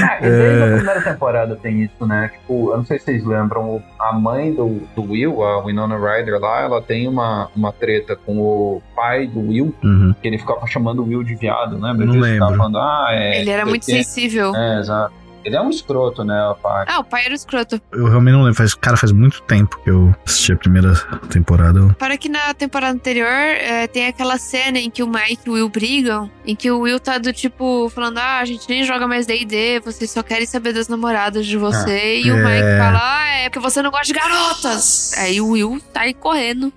Ah, 0.03 0.17
e 0.19 0.29
desde 0.29 0.63
a 0.63 0.75
primeira 0.77 1.01
temporada 1.01 1.55
tem 1.55 1.83
isso, 1.83 2.05
né? 2.05 2.29
Tipo, 2.33 2.71
eu 2.71 2.77
não 2.77 2.85
sei 2.85 2.99
se 2.99 3.05
vocês 3.05 3.25
lembram, 3.25 3.81
a 3.99 4.13
mãe 4.13 4.53
do, 4.53 4.81
do 4.95 5.03
Will, 5.11 5.41
a 5.43 5.63
Winona 5.65 5.97
Ryder 5.97 6.39
lá, 6.39 6.61
ela 6.61 6.81
tem 6.81 7.07
uma, 7.07 7.49
uma 7.55 7.71
treta 7.71 8.15
com 8.15 8.37
o 8.37 8.81
pai 8.95 9.27
do 9.27 9.39
Will, 9.47 9.73
Uhum. 9.83 10.13
que 10.21 10.27
ele 10.27 10.37
ficava 10.37 10.65
chamando 10.67 11.03
o 11.03 11.07
Will 11.07 11.23
de 11.23 11.35
viado, 11.35 11.73
lembra 11.79 12.05
Não 12.05 12.13
disso? 12.13 12.19
lembro. 12.23 12.55
Falando, 12.57 12.77
ah, 12.77 13.07
é. 13.11 13.39
ele 13.41 13.49
era 13.49 13.65
muito 13.65 13.85
sensível. 13.85 14.55
É, 14.55 14.79
exato. 14.79 15.13
Ele 15.47 15.55
é 15.55 15.61
um 15.61 15.69
escroto, 15.69 16.25
né, 16.25 16.45
o 16.49 16.55
pai. 16.55 16.85
Ah, 16.89 16.99
o 16.99 17.05
pai 17.05 17.23
era 17.23 17.33
escroto. 17.33 17.81
Eu 17.93 18.09
realmente 18.09 18.33
não 18.33 18.41
lembro. 18.41 18.55
Faz, 18.55 18.73
cara, 18.73 18.97
faz 18.97 19.13
muito 19.13 19.41
tempo 19.43 19.79
que 19.81 19.89
eu 19.89 20.13
assisti 20.25 20.51
a 20.51 20.57
primeira 20.57 20.93
temporada. 21.29 21.95
Para 21.97 22.17
que 22.17 22.27
na 22.27 22.53
temporada 22.53 22.93
anterior 22.93 23.29
é, 23.29 23.87
tem 23.87 24.07
aquela 24.07 24.37
cena 24.37 24.77
em 24.77 24.89
que 24.89 25.01
o 25.01 25.07
Mike 25.07 25.43
e 25.45 25.49
o 25.49 25.53
Will 25.53 25.69
brigam, 25.69 26.29
em 26.45 26.53
que 26.53 26.69
o 26.69 26.81
Will 26.81 26.99
tá 26.99 27.17
do 27.17 27.31
tipo 27.31 27.89
falando: 27.95 28.17
Ah, 28.17 28.39
a 28.39 28.45
gente 28.45 28.67
nem 28.67 28.83
joga 28.83 29.07
mais 29.07 29.25
DD, 29.25 29.79
vocês 29.79 30.11
só 30.11 30.21
querem 30.21 30.45
saber 30.45 30.73
das 30.73 30.89
namoradas 30.89 31.45
de 31.45 31.55
você. 31.55 32.19
e 32.19 32.29
o 32.29 32.35
é. 32.35 32.43
Mike 32.43 32.77
fala: 32.77 32.99
Ah, 33.01 33.27
é 33.29 33.49
porque 33.49 33.59
você 33.59 33.81
não 33.81 33.89
gosta 33.89 34.07
de 34.07 34.19
garotas. 34.19 35.13
Aí 35.17 35.39
o 35.39 35.51
Will 35.51 35.81
sai 35.93 36.13
correndo. 36.13 36.73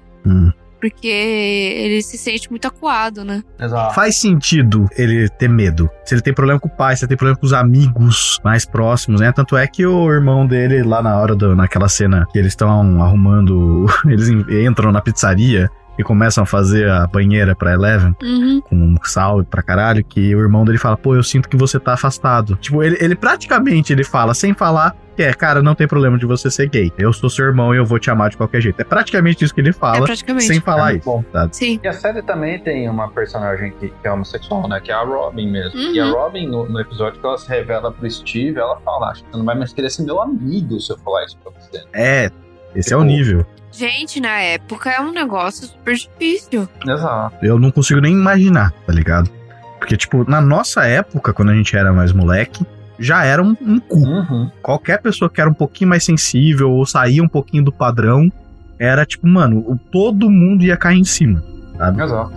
Porque 0.80 1.06
ele 1.08 2.02
se 2.02 2.16
sente 2.16 2.48
muito 2.50 2.66
acuado, 2.66 3.24
né? 3.24 3.42
Exato. 3.60 3.94
Faz 3.94 4.18
sentido 4.18 4.88
ele 4.96 5.28
ter 5.28 5.48
medo. 5.48 5.90
Se 6.04 6.14
ele 6.14 6.22
tem 6.22 6.32
problema 6.32 6.58
com 6.58 6.68
o 6.68 6.70
pai, 6.70 6.96
se 6.96 7.04
ele 7.04 7.08
tem 7.08 7.16
problema 7.16 7.38
com 7.38 7.46
os 7.46 7.52
amigos 7.52 8.40
mais 8.42 8.64
próximos, 8.64 9.20
né? 9.20 9.30
Tanto 9.32 9.56
é 9.56 9.66
que 9.66 9.84
o 9.84 10.10
irmão 10.10 10.46
dele, 10.46 10.82
lá 10.82 11.02
na 11.02 11.18
hora, 11.18 11.34
do, 11.34 11.54
naquela 11.54 11.88
cena 11.88 12.26
que 12.32 12.38
eles 12.38 12.52
estão 12.52 13.02
arrumando, 13.02 13.86
eles 14.08 14.28
en- 14.28 14.66
entram 14.66 14.90
na 14.90 15.00
pizzaria 15.00 15.68
e 16.00 16.04
começam 16.04 16.42
a 16.42 16.46
fazer 16.46 16.88
a 16.90 17.06
banheira 17.06 17.54
pra 17.54 17.72
Eleven. 17.72 18.14
Uhum. 18.22 18.60
com 18.62 18.96
sal 19.04 19.44
pra 19.44 19.62
caralho, 19.62 20.04
que 20.04 20.34
o 20.34 20.40
irmão 20.40 20.64
dele 20.64 20.78
fala, 20.78 20.96
pô, 20.96 21.14
eu 21.14 21.22
sinto 21.22 21.48
que 21.48 21.56
você 21.56 21.78
tá 21.78 21.92
afastado. 21.94 22.56
Tipo, 22.56 22.82
ele, 22.82 22.96
ele 23.00 23.14
praticamente 23.14 23.92
ele 23.92 24.04
fala, 24.04 24.34
sem 24.34 24.54
falar, 24.54 24.94
que 25.16 25.22
é, 25.22 25.32
cara, 25.32 25.60
não 25.62 25.74
tem 25.74 25.86
problema 25.88 26.16
de 26.18 26.24
você 26.26 26.50
ser 26.50 26.68
gay. 26.68 26.92
Eu 26.96 27.12
sou 27.12 27.28
seu 27.28 27.44
irmão 27.46 27.74
e 27.74 27.78
eu 27.78 27.84
vou 27.84 27.98
te 27.98 28.10
amar 28.10 28.30
de 28.30 28.36
qualquer 28.36 28.60
jeito. 28.60 28.80
É 28.80 28.84
praticamente 28.84 29.44
isso 29.44 29.54
que 29.54 29.60
ele 29.60 29.70
É 29.70 29.72
fala, 29.72 30.04
praticamente. 30.04 30.46
sem 30.46 30.58
É 30.58 30.60
falar 30.60 30.90
muito 30.90 31.00
isso. 31.02 31.10
bom. 31.10 31.24
sabe? 31.32 31.56
Sim. 31.56 31.80
E 31.82 31.88
a 31.88 31.92
série 31.92 32.22
também 32.22 32.58
tem 32.58 32.88
uma 32.88 33.08
personagem 33.10 33.72
que, 33.72 33.88
que 33.88 34.06
é 34.08 34.12
homossexual, 34.12 34.68
né? 34.68 34.80
Que 34.80 34.90
é 34.90 34.94
a 34.94 35.02
Robin 35.04 35.50
mesmo. 35.50 35.78
Uhum. 35.78 35.92
E 35.94 36.00
a 36.00 36.10
Robin, 36.10 36.46
no, 36.46 36.68
no 36.68 36.80
episódio 36.80 37.20
que 37.20 37.26
ela 37.26 37.36
se 37.38 37.48
revela 37.48 37.90
pro 37.92 38.10
Steve, 38.10 38.58
ela 38.58 38.78
fala: 38.80 39.10
Acho 39.10 39.24
que 39.24 39.30
você 39.30 39.36
não 39.38 39.44
vai 39.44 39.56
mais 39.56 39.72
querer 39.72 39.90
ser 39.90 40.04
meu 40.04 40.20
amigo 40.22 40.78
se 40.80 40.92
eu 40.92 40.98
falar 40.98 41.24
isso 41.24 41.36
pra 41.42 41.52
você. 41.58 41.84
É, 41.92 42.30
esse 42.74 42.92
é 42.92 42.96
o 42.96 43.04
nível. 43.04 43.44
Gente, 43.72 44.20
na 44.20 44.40
época 44.40 44.90
é 44.90 45.00
um 45.00 45.12
negócio 45.12 45.66
super 45.68 45.94
difícil. 45.94 46.68
Exato. 46.86 47.36
Eu 47.44 47.58
não 47.58 47.70
consigo 47.70 48.00
nem 48.00 48.12
imaginar, 48.12 48.72
tá 48.86 48.92
ligado? 48.92 49.30
Porque, 49.78 49.96
tipo, 49.96 50.28
na 50.28 50.40
nossa 50.40 50.84
época, 50.86 51.32
quando 51.32 51.50
a 51.50 51.54
gente 51.54 51.76
era 51.76 51.92
mais 51.92 52.12
moleque, 52.12 52.66
já 52.98 53.24
era 53.24 53.42
um, 53.42 53.56
um 53.62 53.78
cu. 53.80 53.98
Uhum. 54.00 54.50
Qualquer 54.60 55.00
pessoa 55.00 55.30
que 55.30 55.40
era 55.40 55.48
um 55.48 55.54
pouquinho 55.54 55.88
mais 55.90 56.04
sensível 56.04 56.70
ou 56.70 56.84
saía 56.84 57.22
um 57.22 57.28
pouquinho 57.28 57.64
do 57.64 57.72
padrão, 57.72 58.30
era 58.78 59.06
tipo, 59.06 59.26
mano, 59.26 59.60
o- 59.66 59.76
todo 59.76 60.28
mundo 60.28 60.62
ia 60.64 60.76
cair 60.76 60.98
em 60.98 61.04
cima, 61.04 61.42
sabe? 61.78 62.02
Exato. 62.02 62.32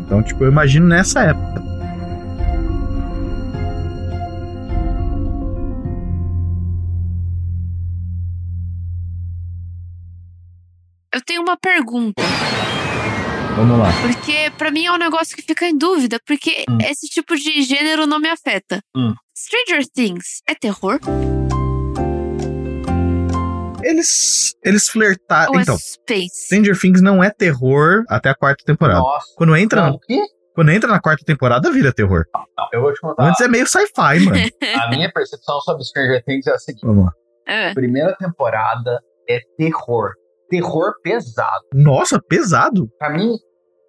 Então, 0.00 0.22
tipo, 0.22 0.42
eu 0.42 0.50
imagino 0.50 0.86
nessa 0.88 1.22
época. 1.22 1.67
Uma 11.48 11.56
pergunta. 11.56 12.22
Vamos 13.56 13.78
lá. 13.78 13.88
Porque 14.02 14.50
pra 14.56 14.70
mim 14.70 14.84
é 14.86 14.92
um 14.92 14.98
negócio 14.98 15.34
que 15.34 15.42
fica 15.42 15.66
em 15.66 15.76
dúvida, 15.76 16.18
porque 16.26 16.64
Hum. 16.68 16.78
esse 16.82 17.06
tipo 17.08 17.34
de 17.34 17.62
gênero 17.62 18.06
não 18.06 18.20
me 18.20 18.28
afeta. 18.28 18.80
Hum. 18.96 19.14
Stranger 19.36 19.84
Things 19.92 20.42
é 20.48 20.54
terror? 20.54 21.00
Eles, 23.82 24.54
eles 24.64 24.88
flertaram. 24.88 25.52
Ou 25.54 25.60
Então, 25.60 25.74
é 25.74 25.78
suspense? 25.78 26.44
Stranger 26.46 26.78
Things 26.78 27.00
não 27.00 27.22
é 27.24 27.30
terror 27.30 28.04
até 28.08 28.28
a 28.30 28.34
quarta 28.34 28.62
temporada. 28.64 29.00
Nossa. 29.00 29.26
Quando 29.36 29.56
entra, 29.56 29.82
Não, 29.86 29.94
o 29.94 29.98
quê? 30.00 30.20
quando 30.54 30.70
entra 30.70 30.90
na 30.90 31.00
quarta 31.00 31.24
temporada, 31.24 31.70
vira 31.70 31.92
terror. 31.92 32.24
Não, 32.34 32.68
eu 32.72 32.80
vou 32.82 32.92
te 32.92 33.00
contar. 33.00 33.24
Antes 33.28 33.40
é 33.40 33.48
meio 33.48 33.66
sci-fi, 33.66 34.20
mano. 34.20 34.38
A 34.82 34.90
minha 34.90 35.10
percepção 35.10 35.60
sobre 35.60 35.84
Stranger 35.84 36.22
Things 36.24 36.46
é 36.46 36.52
a 36.52 36.58
seguinte: 36.58 36.84
Vamos 36.86 37.06
lá. 37.06 37.12
É. 37.46 37.72
primeira 37.72 38.14
temporada 38.16 39.00
é 39.28 39.40
terror. 39.56 40.12
Terror 40.48 40.92
pesado. 41.02 41.64
Nossa, 41.74 42.20
pesado. 42.20 42.88
Pra 42.98 43.10
mim, 43.10 43.34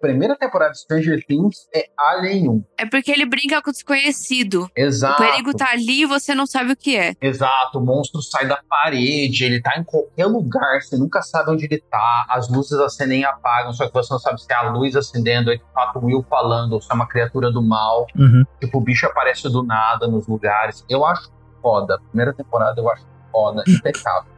primeira 0.00 0.36
temporada 0.36 0.72
de 0.72 0.80
Stranger 0.80 1.22
Things 1.26 1.56
é 1.74 1.84
Alien 1.98 2.48
1. 2.50 2.64
É 2.78 2.86
porque 2.86 3.10
ele 3.10 3.26
brinca 3.26 3.60
com 3.62 3.70
o 3.70 3.72
desconhecido. 3.72 4.66
Exato. 4.76 5.22
O 5.22 5.26
perigo 5.26 5.52
tá 5.54 5.70
ali 5.72 6.02
e 6.02 6.06
você 6.06 6.34
não 6.34 6.46
sabe 6.46 6.72
o 6.72 6.76
que 6.76 6.96
é. 6.96 7.14
Exato, 7.20 7.78
o 7.78 7.84
monstro 7.84 8.22
sai 8.22 8.46
da 8.46 8.58
parede, 8.68 9.44
ele 9.44 9.60
tá 9.60 9.76
em 9.78 9.84
qualquer 9.84 10.26
lugar, 10.26 10.80
você 10.80 10.96
nunca 10.96 11.20
sabe 11.22 11.50
onde 11.50 11.64
ele 11.66 11.82
tá, 11.90 12.26
as 12.30 12.48
luzes 12.50 12.78
acendem 12.78 13.20
e 13.20 13.24
apagam, 13.24 13.72
só 13.74 13.86
que 13.86 13.92
você 13.92 14.12
não 14.12 14.18
sabe 14.20 14.40
se 14.40 14.46
é 14.50 14.54
a 14.56 14.70
luz 14.70 14.96
acendendo, 14.96 15.50
é 15.52 15.56
de 15.56 15.64
fato 15.74 15.98
o 15.98 16.04
Will 16.06 16.24
falando, 16.28 16.72
ou 16.72 16.80
se 16.80 16.90
é 16.90 16.94
uma 16.94 17.06
criatura 17.08 17.50
do 17.50 17.62
mal, 17.62 18.06
Uhum. 18.16 18.44
tipo, 18.60 18.78
o 18.78 18.80
bicho 18.80 19.06
aparece 19.06 19.48
do 19.50 19.62
nada 19.62 20.06
nos 20.08 20.26
lugares. 20.26 20.84
Eu 20.88 21.04
acho 21.04 21.30
foda, 21.62 21.98
primeira 22.08 22.32
temporada 22.32 22.80
eu 22.80 22.90
acho 22.90 23.04
foda, 23.30 23.62
impecável, 23.68 24.30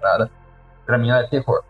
cara. 0.00 0.30
Pra 0.86 0.96
mim 0.98 1.10
ela 1.10 1.20
é 1.20 1.26
terror. 1.28 1.62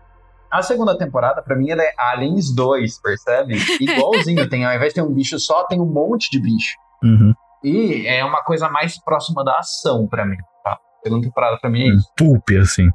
A 0.51 0.63
segunda 0.63 0.99
temporada, 0.99 1.41
pra 1.43 1.55
mim, 1.55 1.71
ela 1.71 1.83
é 1.83 1.93
Aliens 1.97 2.53
2, 2.55 3.01
percebe? 3.01 3.55
Igualzinho, 3.81 4.49
tem, 4.49 4.65
ao 4.65 4.75
invés 4.75 4.93
de 4.93 5.01
ter 5.01 5.07
um 5.07 5.13
bicho 5.13 5.39
só, 5.39 5.65
tem 5.65 5.81
um 5.81 5.87
monte 5.87 6.29
de 6.31 6.41
bicho. 6.41 6.77
Uhum. 7.03 7.33
E 7.63 8.07
é 8.07 8.25
uma 8.25 8.43
coisa 8.43 8.69
mais 8.69 8.99
próxima 9.03 9.45
da 9.45 9.59
ação 9.59 10.07
pra 10.09 10.27
mim, 10.27 10.37
tá? 10.65 10.79
Segunda 11.05 11.27
temporada 11.27 11.59
pra 11.61 11.71
mim 11.71 11.83
é 11.83 11.95
isso. 11.95 12.09
Pulp, 12.17 12.51
assim. 12.61 12.89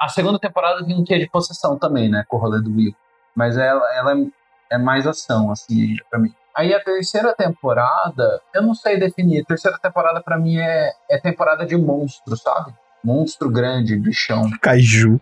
A 0.00 0.08
segunda 0.08 0.38
temporada 0.38 0.84
tem 0.84 0.98
um 0.98 1.04
quê 1.04 1.18
de 1.18 1.28
possessão 1.28 1.78
também, 1.78 2.10
né? 2.10 2.24
Com 2.26 2.38
o 2.38 2.40
rolê 2.40 2.60
do 2.60 2.74
Will. 2.74 2.94
Mas 3.36 3.56
ela, 3.56 3.82
ela 3.94 4.12
é, 4.12 4.74
é 4.76 4.78
mais 4.78 5.06
ação, 5.06 5.50
assim, 5.50 5.90
ainda 5.90 6.04
pra 6.10 6.18
mim. 6.18 6.32
Aí 6.56 6.74
a 6.74 6.82
terceira 6.82 7.34
temporada, 7.34 8.40
eu 8.52 8.62
não 8.62 8.74
sei 8.74 8.98
definir. 8.98 9.42
A 9.42 9.44
terceira 9.44 9.78
temporada 9.78 10.20
pra 10.22 10.38
mim 10.38 10.56
é, 10.58 10.90
é 11.08 11.18
temporada 11.20 11.64
de 11.64 11.76
monstro, 11.76 12.36
sabe? 12.36 12.74
Monstro 13.04 13.48
grande, 13.50 13.96
bichão. 13.96 14.50
Kaiju. 14.60 15.20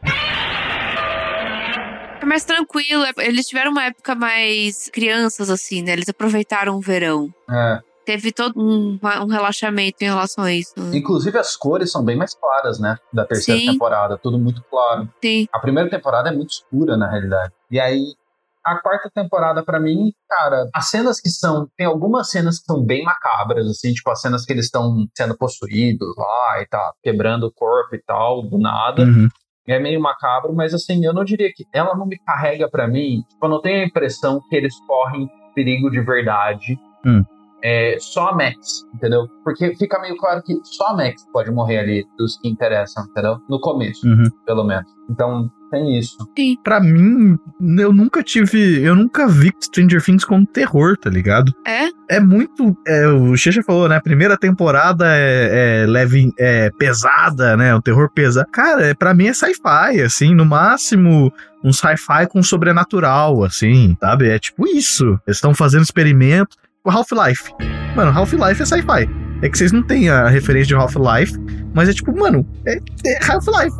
É 2.28 2.36
mais 2.38 2.44
tranquilo. 2.44 3.04
é- 3.04 3.12
Eles 3.26 3.46
tiveram 3.46 3.70
uma 3.70 3.84
época 3.84 4.14
mais 4.14 4.90
crianças, 4.92 5.48
assim, 5.48 5.82
né? 5.82 5.92
Eles 5.92 6.10
aproveitaram 6.10 6.76
o 6.76 6.80
verão. 6.80 7.32
É. 7.50 7.80
Teve 8.04 8.32
todo 8.32 8.52
um, 8.60 8.98
um 9.02 9.26
relaxamento 9.26 9.96
em 10.02 10.04
relação 10.06 10.44
a 10.44 10.52
isso. 10.52 10.72
né? 10.76 10.96
Inclusive 10.96 11.38
as 11.38 11.56
cores 11.56 11.90
são 11.90 12.04
bem 12.04 12.16
mais 12.16 12.34
claras, 12.34 12.78
né? 12.78 12.98
Da 13.12 13.24
terceira 13.24 13.58
Sim. 13.60 13.72
temporada, 13.72 14.18
tudo 14.18 14.38
muito 14.38 14.62
claro. 14.70 15.08
Sim. 15.22 15.46
A 15.52 15.58
primeira 15.58 15.88
temporada 15.88 16.28
é 16.28 16.32
muito 16.32 16.50
escura, 16.50 16.96
na 16.98 17.10
realidade. 17.10 17.52
E 17.70 17.80
aí, 17.80 18.14
a 18.64 18.76
quarta 18.76 19.10
temporada, 19.14 19.62
pra 19.62 19.80
mim, 19.80 20.12
cara, 20.28 20.68
as 20.74 20.90
cenas 20.90 21.20
que 21.20 21.30
são. 21.30 21.66
Tem 21.76 21.86
algumas 21.86 22.30
cenas 22.30 22.58
que 22.58 22.66
são 22.66 22.82
bem 22.82 23.04
macabras, 23.04 23.66
assim, 23.66 23.92
tipo 23.94 24.10
as 24.10 24.20
cenas 24.20 24.44
que 24.44 24.52
eles 24.52 24.66
estão 24.66 25.06
sendo 25.16 25.36
possuídos 25.36 26.14
lá 26.16 26.60
e 26.60 26.66
tá 26.66 26.92
quebrando 27.02 27.44
o 27.46 27.52
corpo 27.52 27.94
e 27.94 28.02
tal, 28.02 28.42
do 28.42 28.58
nada. 28.58 29.02
Uhum. 29.02 29.28
É 29.68 29.78
meio 29.78 30.00
macabro, 30.00 30.54
mas 30.54 30.72
assim, 30.72 31.04
eu 31.04 31.12
não 31.12 31.24
diria 31.24 31.52
que. 31.54 31.66
Ela 31.72 31.94
não 31.94 32.06
me 32.06 32.18
carrega 32.18 32.68
pra 32.70 32.88
mim. 32.88 33.22
Tipo, 33.28 33.46
eu 33.46 33.50
não 33.50 33.60
tenho 33.60 33.82
a 33.82 33.86
impressão 33.86 34.40
que 34.48 34.56
eles 34.56 34.74
correm 34.86 35.28
perigo 35.54 35.90
de 35.90 36.00
verdade. 36.00 36.78
Hum. 37.04 37.22
É, 37.62 37.96
só 38.00 38.28
a 38.28 38.34
Max, 38.36 38.84
entendeu? 38.94 39.26
Porque 39.44 39.74
fica 39.76 40.00
meio 40.00 40.16
claro 40.16 40.42
que 40.42 40.54
só 40.64 40.88
a 40.88 40.96
Max 40.96 41.24
pode 41.32 41.50
morrer 41.50 41.78
ali 41.78 42.06
dos 42.16 42.38
que 42.38 42.48
interessam, 42.48 43.04
entendeu? 43.10 43.38
No 43.48 43.60
começo, 43.60 44.06
Uhum. 44.06 44.30
pelo 44.46 44.64
menos. 44.64 44.86
Então, 45.10 45.50
tem 45.70 45.98
isso. 45.98 46.16
Pra 46.62 46.80
mim, 46.80 47.36
eu 47.78 47.92
nunca 47.92 48.22
tive. 48.22 48.80
Eu 48.82 48.94
nunca 48.94 49.26
vi 49.26 49.50
Stranger 49.60 50.02
Things 50.02 50.24
como 50.24 50.46
terror, 50.46 50.96
tá 50.96 51.10
ligado? 51.10 51.52
É? 51.66 51.88
É 52.08 52.20
muito. 52.20 52.76
é, 52.86 53.06
o 53.08 53.36
Xexa 53.36 53.62
falou, 53.62 53.88
né? 53.88 53.96
A 53.96 54.00
primeira 54.02 54.36
temporada 54.38 55.06
é, 55.08 55.82
é 55.82 55.86
leve, 55.86 56.32
é 56.38 56.70
pesada, 56.78 57.56
né? 57.56 57.74
O 57.74 57.82
terror 57.82 58.10
pesado. 58.14 58.48
Cara, 58.50 58.86
é, 58.86 58.94
pra 58.94 59.12
mim 59.14 59.26
é 59.26 59.32
sci-fi, 59.34 60.00
assim, 60.02 60.34
no 60.34 60.44
máximo 60.46 61.32
um 61.64 61.72
sci-fi 61.72 62.26
com 62.30 62.42
sobrenatural, 62.42 63.42
assim, 63.44 63.96
sabe? 64.00 64.28
É 64.28 64.38
tipo 64.38 64.66
isso. 64.66 65.18
Eles 65.26 65.36
estão 65.38 65.54
fazendo 65.54 65.82
experimentos. 65.82 66.56
Half-Life. 66.90 67.52
Mano, 67.94 68.10
Half-Life 68.10 68.62
é 68.62 68.66
sci-fi. 68.66 69.08
É 69.40 69.48
que 69.48 69.56
vocês 69.56 69.70
não 69.70 69.82
têm 69.82 70.08
a 70.08 70.28
referência 70.28 70.66
de 70.66 70.74
Half-Life, 70.74 71.38
mas 71.72 71.88
é 71.88 71.92
tipo, 71.92 72.16
mano, 72.16 72.44
é, 72.66 72.80
é 73.06 73.18
Half-Life. 73.24 73.76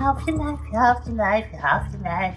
Half-Life, 0.00 0.76
Half-Life, 0.76 1.56
Half-Life. 1.62 2.36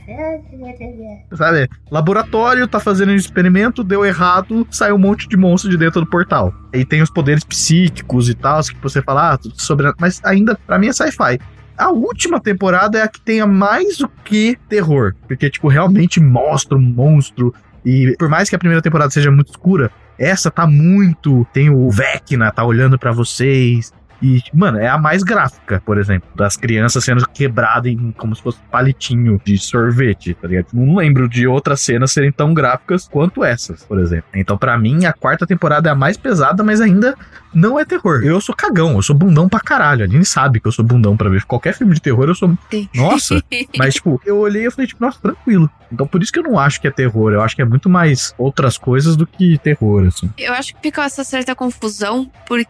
sabe? 1.36 1.67
Laboratório 1.89 2.67
tá 2.67 2.79
fazendo 2.79 3.12
um 3.12 3.15
experimento, 3.15 3.84
deu 3.84 4.05
errado, 4.05 4.67
saiu 4.69 4.95
um 4.95 4.99
monte 4.99 5.27
de 5.27 5.36
monstro 5.36 5.71
de 5.71 5.77
dentro 5.77 6.01
do 6.01 6.08
portal. 6.08 6.53
E 6.71 6.86
tem 6.86 7.01
os 7.01 7.10
poderes 7.10 7.43
psíquicos 7.43 8.29
e 8.29 8.36
tal, 8.36 8.62
que 8.62 8.77
você 8.82 9.01
fala, 9.01 9.34
ah, 9.34 9.38
tudo 9.38 9.60
sobre. 9.60 9.91
Mas 9.99 10.21
ainda, 10.23 10.55
pra 10.67 10.77
mim, 10.77 10.89
é 10.89 10.93
sci-fi. 10.93 11.39
A 11.75 11.91
última 11.91 12.39
temporada 12.39 12.99
é 12.99 13.01
a 13.01 13.08
que 13.08 13.21
tenha 13.21 13.47
mais 13.47 13.97
do 13.97 14.08
que 14.23 14.60
terror. 14.67 15.15
Porque, 15.27 15.49
tipo, 15.49 15.69
realmente 15.69 16.19
mostra 16.19 16.77
um 16.77 16.82
monstro. 16.82 17.51
E 17.84 18.15
por 18.19 18.29
mais 18.29 18.49
que 18.49 18.55
a 18.55 18.60
primeira 18.60 18.82
temporada 18.82 19.10
seja 19.10 19.32
muito 19.32 19.49
escura, 19.49 19.89
essa 20.19 20.51
tá 20.51 20.67
muito. 20.67 21.47
Tem 21.53 21.69
o 21.69 21.89
Vecna, 21.89 22.51
tá 22.51 22.63
olhando 22.63 22.99
pra 22.99 23.12
vocês. 23.12 23.91
E, 24.21 24.43
mano, 24.53 24.77
é 24.77 24.88
a 24.88 24.97
mais 24.97 25.23
gráfica, 25.23 25.82
por 25.86 25.97
exemplo, 25.97 26.29
das 26.36 26.58
crianças 26.58 27.05
sendo 27.05 27.25
quebradas 27.29 27.91
em 27.91 28.12
como 28.12 28.36
se 28.36 28.41
fosse 28.41 28.60
palitinho 28.69 29.39
de 29.45 29.58
sorvete, 29.58 30.34
tá 30.34 30.47
ligado? 30.47 30.67
Não 30.73 30.97
lembro 30.97 31.29
de 31.29 31.47
outras 31.47 31.79
cenas 31.79 32.12
serem 32.12 32.32
tão 32.32 32.53
gráficas 32.53 33.08
quanto 33.08 33.43
essas, 33.43 33.84
por 33.86 33.97
exemplo. 33.97 34.25
Então, 34.34 34.58
pra 34.58 34.77
mim, 34.77 35.05
a 35.05 35.13
quarta 35.13 35.47
temporada 35.47 35.88
é 35.88 35.91
a 35.93 35.95
mais 35.95 36.17
pesada, 36.17 36.63
mas 36.63 36.82
ainda 36.82 37.15
não 37.53 37.79
é 37.79 37.86
terror. 37.86 38.21
Eu 38.23 38.41
sou 38.41 38.53
cagão, 38.53 38.95
eu 38.95 39.01
sou 39.01 39.15
bundão 39.15 39.47
pra 39.47 39.62
caralho. 39.62 40.01
A 40.01 40.05
Aline 40.05 40.25
sabe 40.25 40.60
que 40.60 40.67
eu 40.67 40.71
sou 40.71 40.84
bundão 40.84 41.15
pra 41.15 41.29
ver 41.29 41.45
qualquer 41.45 41.73
filme 41.73 41.93
de 41.93 42.01
terror, 42.01 42.27
eu 42.27 42.36
sou. 42.36 42.58
Nossa! 42.93 43.41
Mas, 43.77 43.93
tipo, 43.95 44.21
eu 44.25 44.38
olhei 44.39 44.67
e 44.67 44.71
falei, 44.71 44.88
tipo, 44.88 45.03
nossa, 45.03 45.19
tranquilo. 45.21 45.69
Então, 45.91 46.08
por 46.08 46.21
isso 46.21 46.32
que 46.32 46.39
eu 46.39 46.43
não 46.43 46.58
acho 46.60 46.80
que 46.80 46.88
é 46.88 46.91
terror. 46.91 47.32
Eu 47.34 47.41
acho 47.41 47.56
que 47.56 47.62
é 47.62 47.65
muito 47.65 47.89
mais 47.89 48.34
outras 48.38 48.78
coisas 48.78 49.15
do 49.15 49.25
que 49.25 49.58
terror, 49.58 50.08
assim. 50.08 50.30
Eu 50.38 50.54
acho 50.54 50.73
que 50.75 50.82
fica 50.82 51.04
essa 51.04 51.23
certa 51.23 51.56
confusão, 51.56 52.30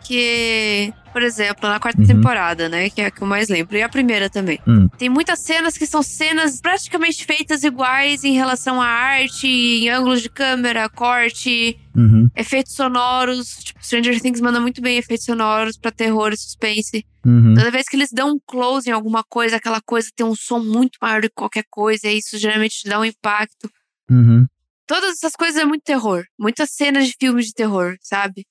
porque, 0.09 0.93
por 1.11 1.21
exemplo, 1.21 1.67
na 1.69 1.79
quarta 1.79 1.99
Uhum. 2.01 2.07
temporada, 2.07 2.69
né? 2.69 2.89
Que 2.89 3.01
é 3.01 3.05
a 3.07 3.11
que 3.11 3.21
eu 3.21 3.27
mais 3.27 3.49
lembro, 3.49 3.75
e 3.77 3.81
a 3.83 3.89
primeira 3.89 4.29
também. 4.29 4.59
Hum. 4.67 4.87
Tem 4.97 5.09
muitas 5.09 5.39
cenas 5.39 5.77
que 5.77 5.85
são 5.85 6.01
cenas 6.01 6.61
praticamente 6.61 7.25
feitas 7.25 7.63
iguais 7.63 8.23
em 8.23 8.33
relação 8.33 8.81
à 8.81 8.85
arte, 8.87 9.47
em 9.47 9.89
ângulos 9.89 10.21
de 10.21 10.29
câmera, 10.29 10.87
corte, 10.89 11.77
Uhum, 11.95 12.29
efeitos 12.35 12.73
sonoros. 12.73 13.55
Tipo, 13.63 13.83
Stranger 13.83 14.21
Things 14.21 14.39
manda 14.41 14.59
muito 14.59 14.81
bem 14.81 14.97
efeitos 14.97 15.25
sonoros 15.25 15.77
pra 15.77 15.91
terror 15.91 16.31
e 16.31 16.37
suspense. 16.37 17.05
uhum. 17.25 17.55
Toda 17.55 17.71
vez 17.71 17.87
que 17.87 17.95
eles 17.95 18.11
dão 18.11 18.31
um 18.33 18.39
close 18.45 18.89
em 18.89 18.93
alguma 18.93 19.23
coisa, 19.23 19.55
aquela 19.57 19.81
coisa 19.81 20.09
tem 20.15 20.25
um 20.25 20.35
som 20.35 20.59
muito 20.59 20.97
maior 21.01 21.21
do 21.21 21.27
que 21.29 21.35
qualquer 21.35 21.65
coisa, 21.69 22.07
e 22.07 22.17
isso 22.19 22.37
geralmente 22.37 22.79
te 22.81 22.89
dá 22.89 22.99
um 22.99 23.05
impacto. 23.05 23.69
Uhum. 24.09 24.45
Todas 24.87 25.11
essas 25.13 25.33
coisas 25.33 25.61
é 25.61 25.65
muito 25.65 25.83
terror. 25.83 26.23
Muitas 26.39 26.71
cenas 26.71 27.07
de 27.07 27.15
filmes 27.19 27.47
de 27.47 27.53
terror, 27.53 27.95
sabe? 28.01 28.45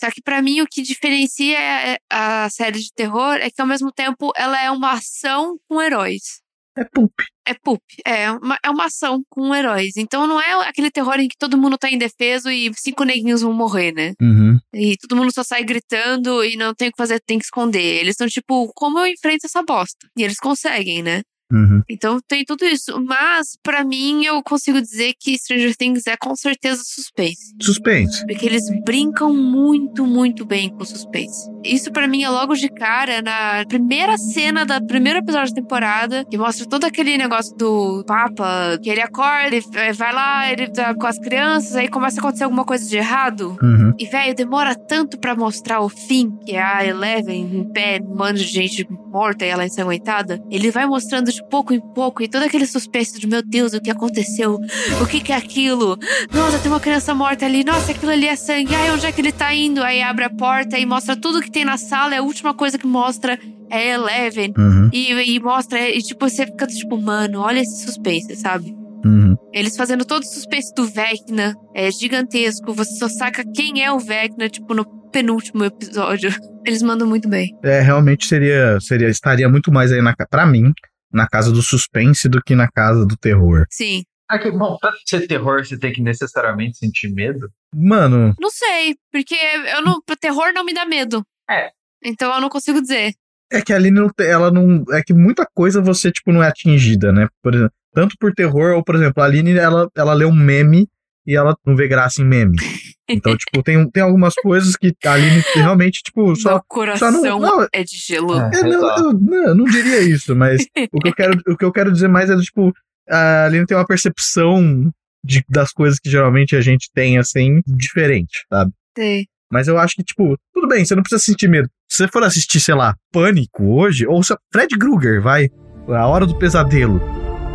Só 0.00 0.10
que 0.10 0.22
pra 0.22 0.40
mim 0.42 0.60
o 0.60 0.66
que 0.66 0.82
diferencia 0.82 1.58
é- 1.58 1.98
a 2.10 2.48
série 2.50 2.78
de 2.78 2.90
terror 2.94 3.34
é 3.40 3.50
que 3.50 3.60
ao 3.60 3.66
mesmo 3.66 3.90
tempo 3.90 4.30
ela 4.36 4.62
é 4.62 4.70
uma 4.70 4.92
ação 4.92 5.58
com 5.68 5.80
heróis. 5.82 6.40
É 6.78 6.84
poop. 6.84 7.12
É 7.44 7.54
poop. 7.54 7.82
É 8.06 8.30
uma, 8.30 8.58
é 8.62 8.70
uma 8.70 8.84
ação 8.86 9.20
com 9.28 9.54
heróis. 9.54 9.96
Então 9.96 10.26
não 10.26 10.40
é 10.40 10.68
aquele 10.68 10.90
terror 10.90 11.18
em 11.18 11.26
que 11.26 11.36
todo 11.36 11.58
mundo 11.58 11.76
tá 11.76 11.90
indefeso 11.90 12.48
e 12.50 12.70
cinco 12.74 13.04
neguinhos 13.04 13.42
vão 13.42 13.52
morrer, 13.52 13.92
né? 13.92 14.12
Uhum. 14.20 14.58
E 14.72 14.96
todo 14.96 15.16
mundo 15.16 15.32
só 15.32 15.42
sai 15.42 15.64
gritando 15.64 16.44
e 16.44 16.56
não 16.56 16.72
tem 16.74 16.88
o 16.88 16.92
que 16.92 16.96
fazer, 16.96 17.20
tem 17.26 17.38
que 17.38 17.44
esconder. 17.44 18.00
Eles 18.00 18.10
estão 18.10 18.28
tipo, 18.28 18.70
como 18.74 18.98
eu 19.00 19.06
enfrento 19.06 19.46
essa 19.46 19.62
bosta? 19.62 20.06
E 20.16 20.22
eles 20.22 20.38
conseguem, 20.38 21.02
né? 21.02 21.22
Uhum. 21.52 21.82
Então 21.88 22.18
tem 22.26 22.44
tudo 22.44 22.64
isso. 22.64 23.00
Mas, 23.04 23.56
pra 23.62 23.84
mim, 23.84 24.24
eu 24.24 24.42
consigo 24.42 24.80
dizer 24.80 25.14
que 25.18 25.38
Stranger 25.38 25.76
Things 25.76 26.06
é 26.06 26.16
com 26.16 26.34
certeza 26.36 26.82
suspense. 26.84 27.54
Suspense. 27.60 28.26
Porque 28.26 28.46
eles 28.46 28.64
brincam 28.84 29.34
muito, 29.34 30.06
muito 30.06 30.44
bem 30.44 30.68
com 30.68 30.84
suspense. 30.84 31.48
Isso 31.64 31.90
pra 31.90 32.06
mim 32.06 32.22
é 32.22 32.28
logo 32.28 32.54
de 32.54 32.68
cara 32.68 33.22
na 33.22 33.64
primeira 33.66 34.16
cena 34.18 34.64
da 34.64 34.80
primeiro 34.80 35.20
episódio 35.20 35.54
da 35.54 35.60
temporada, 35.60 36.24
que 36.24 36.36
mostra 36.36 36.66
todo 36.66 36.84
aquele 36.84 37.16
negócio 37.16 37.56
do 37.56 38.04
Papa, 38.06 38.78
que 38.82 38.90
ele 38.90 39.00
acorda, 39.00 39.56
ele 39.56 39.92
vai 39.94 40.12
lá, 40.12 40.52
ele 40.52 40.70
tá 40.70 40.94
com 40.94 41.06
as 41.06 41.18
crianças, 41.18 41.76
aí 41.76 41.88
começa 41.88 42.18
a 42.18 42.20
acontecer 42.20 42.44
alguma 42.44 42.64
coisa 42.64 42.88
de 42.88 42.96
errado. 42.96 43.56
Uhum. 43.62 43.94
E, 43.98 44.06
velho, 44.06 44.34
demora 44.34 44.74
tanto 44.74 45.18
pra 45.18 45.34
mostrar 45.34 45.80
o 45.80 45.88
fim, 45.88 46.30
que 46.44 46.52
é 46.52 46.62
a 46.62 46.84
Eleven 46.86 47.58
em 47.58 47.72
pé, 47.72 48.00
um 48.02 48.14
bando 48.14 48.38
de 48.38 48.44
gente 48.44 48.86
morta 49.10 49.44
e 49.44 49.48
ela 49.48 49.66
ensanguentada. 49.66 50.42
Ele 50.50 50.70
vai 50.70 50.86
mostrando 50.86 51.30
de 51.32 51.37
pouco 51.44 51.72
em 51.72 51.80
pouco 51.80 52.22
e 52.22 52.28
todo 52.28 52.42
aquele 52.42 52.66
suspense 52.66 53.18
de, 53.18 53.26
meu 53.26 53.42
Deus, 53.42 53.72
o 53.72 53.80
que 53.80 53.90
aconteceu? 53.90 54.58
O 55.00 55.06
que 55.06 55.20
que 55.20 55.32
é 55.32 55.36
aquilo? 55.36 55.98
Nossa, 56.32 56.58
tem 56.58 56.70
uma 56.70 56.80
criança 56.80 57.14
morta 57.14 57.44
ali. 57.46 57.64
Nossa, 57.64 57.92
aquilo 57.92 58.12
ali 58.12 58.26
é 58.26 58.36
sangue. 58.36 58.74
Ai, 58.74 58.90
onde 58.90 59.06
é 59.06 59.12
que 59.12 59.20
ele 59.20 59.32
tá 59.32 59.54
indo? 59.54 59.82
Aí 59.82 60.02
abre 60.02 60.24
a 60.24 60.30
porta 60.30 60.78
e 60.78 60.86
mostra 60.86 61.16
tudo 61.16 61.40
que 61.40 61.50
tem 61.50 61.64
na 61.64 61.76
sala. 61.76 62.14
E 62.14 62.18
a 62.18 62.22
última 62.22 62.54
coisa 62.54 62.78
que 62.78 62.86
mostra 62.86 63.38
é 63.70 63.90
Eleven. 63.90 64.52
Uhum. 64.56 64.90
E, 64.92 65.12
e 65.12 65.40
mostra, 65.40 65.88
e 65.88 66.02
tipo, 66.02 66.28
você 66.28 66.46
fica 66.46 66.66
tipo, 66.66 67.00
mano, 67.00 67.40
olha 67.40 67.60
esse 67.60 67.84
suspense, 67.84 68.34
sabe? 68.36 68.74
Uhum. 69.04 69.36
Eles 69.52 69.76
fazendo 69.76 70.04
todo 70.04 70.22
o 70.22 70.26
suspense 70.26 70.74
do 70.74 70.86
Vecna 70.86 71.54
é 71.74 71.90
gigantesco. 71.90 72.72
Você 72.74 72.96
só 72.96 73.08
saca 73.08 73.44
quem 73.54 73.82
é 73.82 73.92
o 73.92 73.98
Vecna, 73.98 74.48
tipo, 74.48 74.74
no 74.74 74.84
penúltimo 75.10 75.64
episódio. 75.64 76.34
Eles 76.66 76.82
mandam 76.82 77.06
muito 77.06 77.28
bem. 77.28 77.56
É, 77.62 77.80
realmente 77.80 78.26
seria, 78.26 78.78
seria, 78.80 79.08
estaria 79.08 79.48
muito 79.48 79.72
mais 79.72 79.90
aí 79.90 80.02
na, 80.02 80.14
pra 80.30 80.46
mim, 80.46 80.72
na 81.12 81.26
casa 81.26 81.50
do 81.52 81.62
suspense 81.62 82.28
do 82.28 82.40
que 82.42 82.54
na 82.54 82.68
casa 82.68 83.06
do 83.06 83.16
terror. 83.16 83.64
Sim. 83.70 84.02
Aqui, 84.28 84.50
bom, 84.50 84.76
pra 84.78 84.92
ser 85.06 85.26
terror, 85.26 85.64
você 85.64 85.78
tem 85.78 85.90
que 85.92 86.02
necessariamente 86.02 86.76
sentir 86.76 87.08
medo. 87.08 87.48
Mano, 87.74 88.34
Não 88.38 88.50
sei, 88.50 88.94
porque 89.10 89.34
eu 89.74 89.82
não. 89.82 90.00
Terror 90.20 90.52
não 90.54 90.64
me 90.64 90.74
dá 90.74 90.84
medo. 90.84 91.22
É. 91.50 91.70
Então 92.04 92.34
eu 92.34 92.40
não 92.40 92.50
consigo 92.50 92.80
dizer. 92.80 93.14
é 93.50 93.62
que 93.62 93.72
a 93.72 93.76
Aline 93.76 93.98
não, 94.00 94.10
ela 94.20 94.50
não, 94.50 94.84
é 94.92 95.02
que 95.02 95.14
muita 95.14 95.46
coisa 95.54 95.80
você, 95.80 96.12
tipo, 96.12 96.30
não 96.30 96.42
é 96.42 96.48
atingida, 96.48 97.10
né? 97.10 97.26
Por 97.42 97.54
exemplo, 97.54 97.72
tanto 97.94 98.16
por 98.20 98.34
terror, 98.34 98.74
ou, 98.76 98.84
por 98.84 98.94
exemplo, 98.94 99.22
a 99.22 99.26
Aline, 99.26 99.56
ela, 99.56 99.88
ela 99.96 100.12
lê 100.12 100.26
um 100.26 100.34
meme 100.34 100.86
e 101.28 101.36
ela 101.36 101.54
não 101.64 101.76
vê 101.76 101.86
graça 101.86 102.22
em 102.22 102.24
meme. 102.24 102.56
Então, 103.10 103.34
tipo, 103.34 103.62
tem, 103.62 103.90
tem 103.90 104.02
algumas 104.02 104.34
coisas 104.34 104.76
que 104.76 104.94
a 105.06 105.12
Aline 105.14 105.42
realmente, 105.54 106.02
tipo, 106.02 106.36
só... 106.36 106.50
Meu 106.50 106.62
coração 106.68 107.10
não- 107.10 107.38
não, 107.40 107.66
é 107.72 107.82
de 107.82 107.96
gelo. 107.96 108.38
É. 108.38 108.50
É, 108.52 108.62
não, 108.62 108.96
eu, 108.98 109.12
não, 109.14 109.44
eu 109.48 109.54
não 109.54 109.64
diria 109.64 110.02
isso, 110.02 110.36
mas 110.36 110.66
o 110.92 111.00
que 111.00 111.08
eu 111.08 111.14
quero, 111.14 111.40
o 111.48 111.56
que 111.56 111.64
eu 111.64 111.72
quero 111.72 111.90
dizer 111.90 112.06
mais 112.06 112.28
é, 112.28 112.36
tipo, 112.36 112.70
a 113.08 113.46
Aline 113.46 113.64
tem 113.64 113.74
uma 113.74 113.86
percepção 113.86 114.90
de, 115.24 115.42
das 115.48 115.72
coisas 115.72 115.98
que 115.98 116.10
geralmente 116.10 116.54
a 116.54 116.60
gente 116.60 116.90
tem, 116.94 117.16
assim, 117.16 117.62
diferente, 117.66 118.44
sabe? 118.52 118.72
Sei. 118.94 119.24
Mas 119.50 119.68
eu 119.68 119.78
acho 119.78 119.94
que, 119.96 120.04
tipo, 120.04 120.36
tudo 120.52 120.68
bem, 120.68 120.84
você 120.84 120.94
não 120.94 121.02
precisa 121.02 121.24
sentir 121.24 121.48
medo. 121.48 121.66
Se 121.90 121.96
você 121.96 122.08
for 122.08 122.22
assistir, 122.24 122.60
sei 122.60 122.74
lá, 122.74 122.94
Pânico 123.10 123.64
hoje, 123.64 124.06
ou 124.06 124.22
se 124.22 124.36
Fred 124.52 124.76
Krueger, 124.76 125.22
vai, 125.22 125.48
A 125.88 126.06
Hora 126.06 126.26
do 126.26 126.36
Pesadelo. 126.38 127.00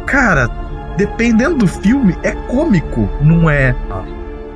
Cara, 0.07 0.47
dependendo 0.97 1.56
do 1.58 1.67
filme, 1.67 2.15
é 2.23 2.32
cômico, 2.32 3.10
não 3.21 3.49
é. 3.49 3.75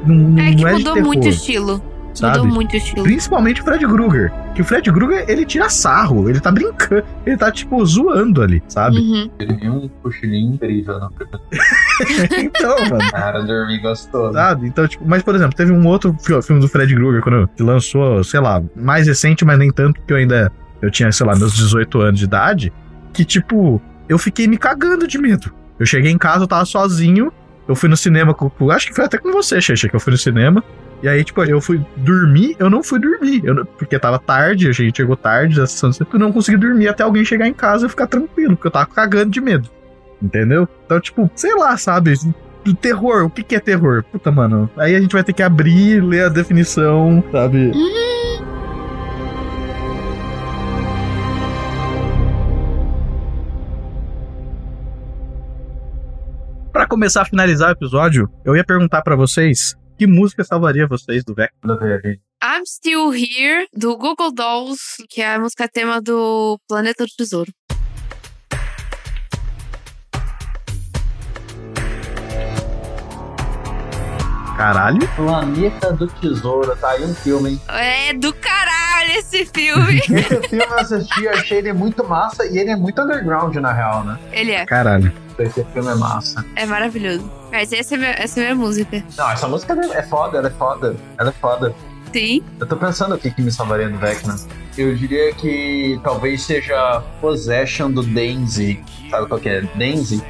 não, 0.06 0.16
não 0.16 0.44
É 0.44 0.54
que 0.54 0.66
é 0.66 0.70
de 0.74 0.78
mudou 0.80 0.94
terror, 0.94 1.08
muito 1.08 1.26
o 1.26 1.30
estilo. 1.30 1.84
sabe? 2.14 2.38
Mudou 2.40 2.54
muito 2.56 2.74
o 2.74 2.78
estilo. 2.78 3.04
Principalmente 3.04 3.62
o 3.62 3.64
Fred 3.64 3.86
Krueger. 3.86 4.32
Que 4.56 4.62
o 4.62 4.66
Fred 4.66 4.92
Krueger, 4.92 5.26
ele 5.28 5.46
tira 5.46 5.70
sarro, 5.70 6.30
ele 6.30 6.40
tá 6.40 6.52
brincando, 6.52 7.04
ele 7.26 7.38
tá, 7.38 7.52
tipo, 7.52 7.86
zoando 7.86 8.42
ali, 8.42 8.62
sabe? 8.68 8.98
Uhum. 8.98 9.30
Ele 9.40 9.54
viu 9.56 9.74
um 9.74 9.88
cochilinho 10.02 10.54
incrível 10.56 11.00
no 11.00 11.12
primeiro 11.12 11.44
então, 12.40 12.76
mano. 12.90 13.12
cara, 13.12 13.42
dormi 13.44 13.78
gostoso. 13.80 14.34
Sabe? 14.34 14.68
Então, 14.68 14.88
tipo, 14.88 15.04
mas, 15.08 15.22
por 15.24 15.36
exemplo, 15.36 15.56
teve 15.56 15.72
um 15.72 15.86
outro 15.86 16.16
fi- 16.20 16.42
filme 16.42 16.62
do 16.62 16.68
Fred 16.68 16.94
Krueger, 16.96 17.22
quando 17.22 17.50
lançou, 17.60 18.24
sei 18.24 18.40
lá, 18.40 18.64
mais 18.76 19.08
recente, 19.08 19.46
mas 19.46 19.58
nem 19.60 19.72
tanto, 19.72 20.00
porque 20.00 20.14
eu 20.14 20.18
ainda. 20.18 20.52
Eu 20.82 20.92
tinha, 20.92 21.12
sei 21.12 21.26
lá, 21.26 21.36
meus 21.36 21.54
18 21.56 22.00
anos 22.02 22.20
de 22.20 22.26
idade. 22.26 22.72
Que, 23.14 23.26
tipo, 23.26 23.82
eu 24.08 24.18
fiquei 24.20 24.48
me 24.48 24.58
cagando 24.58 25.08
de 25.08 25.18
medo. 25.18 25.52
Eu 25.80 25.86
cheguei 25.86 26.12
em 26.12 26.18
casa, 26.18 26.44
eu 26.44 26.48
tava 26.48 26.66
sozinho. 26.66 27.32
Eu 27.68 27.76
fui 27.76 27.90
no 27.90 27.98
cinema 27.98 28.34
com. 28.34 28.72
acho 28.72 28.88
que 28.88 28.96
foi 28.96 29.06
até 29.06 29.18
com 29.18 29.32
você, 29.32 29.60
Xexa, 29.60 29.90
que 29.90 29.96
eu 29.96 30.00
fui 30.00 30.12
no 30.12 30.18
cinema. 30.18 30.64
E 31.04 31.08
aí, 31.08 31.24
tipo, 31.24 31.44
eu 31.44 31.62
fui 31.62 31.80
dormir, 31.98 32.56
eu 32.58 32.70
não 32.70 32.82
fui 32.82 33.00
dormir. 33.00 33.42
Eu 33.44 33.66
porque 33.66 34.00
tava 34.00 34.18
tarde, 34.18 34.68
a 34.68 34.72
gente 34.72 34.98
chegou 34.98 35.16
tarde, 35.16 35.58
da 35.58 35.68
sessão, 35.68 35.92
eu 36.12 36.20
não 36.20 36.32
consegui 36.32 36.58
dormir 36.58 36.88
até 36.88 37.04
alguém 37.04 37.24
chegar 37.24 37.48
em 37.48 37.54
casa 37.54 37.86
e 37.86 37.90
ficar 37.90 38.08
tranquilo, 38.08 38.56
porque 38.56 38.68
eu 38.68 38.72
tava 38.72 38.88
cagando 38.88 39.30
de 39.30 39.40
medo. 39.40 39.70
Entendeu? 40.22 40.68
Então, 40.86 41.00
tipo, 41.00 41.30
sei 41.36 41.54
lá, 41.56 41.78
sabe? 41.78 42.16
Terror, 42.82 43.26
o 43.26 43.30
que, 43.30 43.44
que 43.44 43.56
é 43.56 43.60
terror? 43.60 44.04
Puta, 44.12 44.32
mano. 44.32 44.70
Aí 44.76 44.96
a 44.96 45.00
gente 45.00 45.14
vai 45.14 45.24
ter 45.24 45.32
que 45.32 45.44
abrir, 45.44 46.04
ler 46.04 46.26
a 46.26 46.30
definição, 46.30 47.24
sabe? 47.32 47.72
Pra 47.72 48.17
começar 56.88 57.22
a 57.22 57.26
finalizar 57.26 57.70
o 57.70 57.72
episódio, 57.74 58.30
eu 58.46 58.56
ia 58.56 58.64
perguntar 58.64 59.02
pra 59.02 59.16
vocês 59.16 59.76
que 59.98 60.08
música 60.08 60.44
salvaria 60.44 60.88
vocês 60.88 61.24
do 61.24 61.36
Vec. 61.36 61.52
I'm 62.44 62.66
Still 62.66 63.14
Here, 63.14 63.68
do 63.76 63.98
Google 63.98 64.32
Dolls, 64.32 65.04
que 65.10 65.22
é 65.22 65.36
a 65.36 65.40
música 65.40 65.68
tema 65.68 66.02
do 66.02 66.60
Planeta 66.68 67.04
do 67.04 67.12
Tesouro. 67.18 67.52
Caralho. 74.56 75.08
Planeta 75.16 75.94
do 75.94 76.08
Tesouro, 76.08 76.76
tá 76.78 76.92
aí 76.92 77.04
um 77.04 77.14
filme, 77.14 77.52
hein? 77.52 77.62
É 77.68 78.14
do 78.14 78.34
caralho 78.34 79.12
esse 79.18 79.46
filme! 79.46 79.98
Esse 80.10 80.50
filme 80.50 80.66
eu 80.66 80.80
assisti, 80.80 81.24
eu 81.26 81.32
achei 81.32 81.60
ele 81.60 81.74
muito 81.74 82.04
massa 82.04 82.46
e 82.46 82.58
ele 82.58 82.72
é 82.72 82.76
muito 82.76 83.00
underground, 83.02 83.56
na 83.58 83.72
real, 83.72 84.04
né? 84.04 84.18
Ele 84.32 84.52
é, 84.52 84.66
Caralho. 84.66 85.27
Esse 85.40 85.64
filme 85.66 85.92
é 85.92 85.96
massa. 85.96 86.44
é 86.56 86.66
maravilhoso. 86.66 87.32
Mas 87.52 87.72
essa 87.72 87.96
é, 87.96 87.98
minha, 87.98 88.12
essa 88.12 88.40
é 88.40 88.44
minha 88.44 88.56
música. 88.56 89.04
Não, 89.18 89.30
essa 89.30 89.48
música 89.48 89.74
é 89.94 90.04
foda, 90.04 90.38
ela 90.40 90.48
é 90.48 90.52
foda. 90.52 90.96
Ela 91.18 91.30
é 91.30 91.34
foda. 91.34 91.76
Sim. 92.12 92.42
Eu 92.60 92.66
tô 92.66 92.76
pensando 92.78 93.16
o 93.16 93.18
que, 93.18 93.30
que 93.30 93.42
me 93.42 93.52
salvaria 93.52 93.90
do 93.90 93.98
Vecna. 93.98 94.36
Eu 94.78 94.96
diria 94.96 95.34
que 95.34 96.00
talvez 96.04 96.42
seja 96.44 97.02
Possession 97.22 97.92
do 97.92 98.02
Denzi. 98.02 98.84
Sabe 99.10 99.28
qual 99.28 99.40
que 99.40 99.50
é? 99.50 99.62
Denzi? 99.62 100.24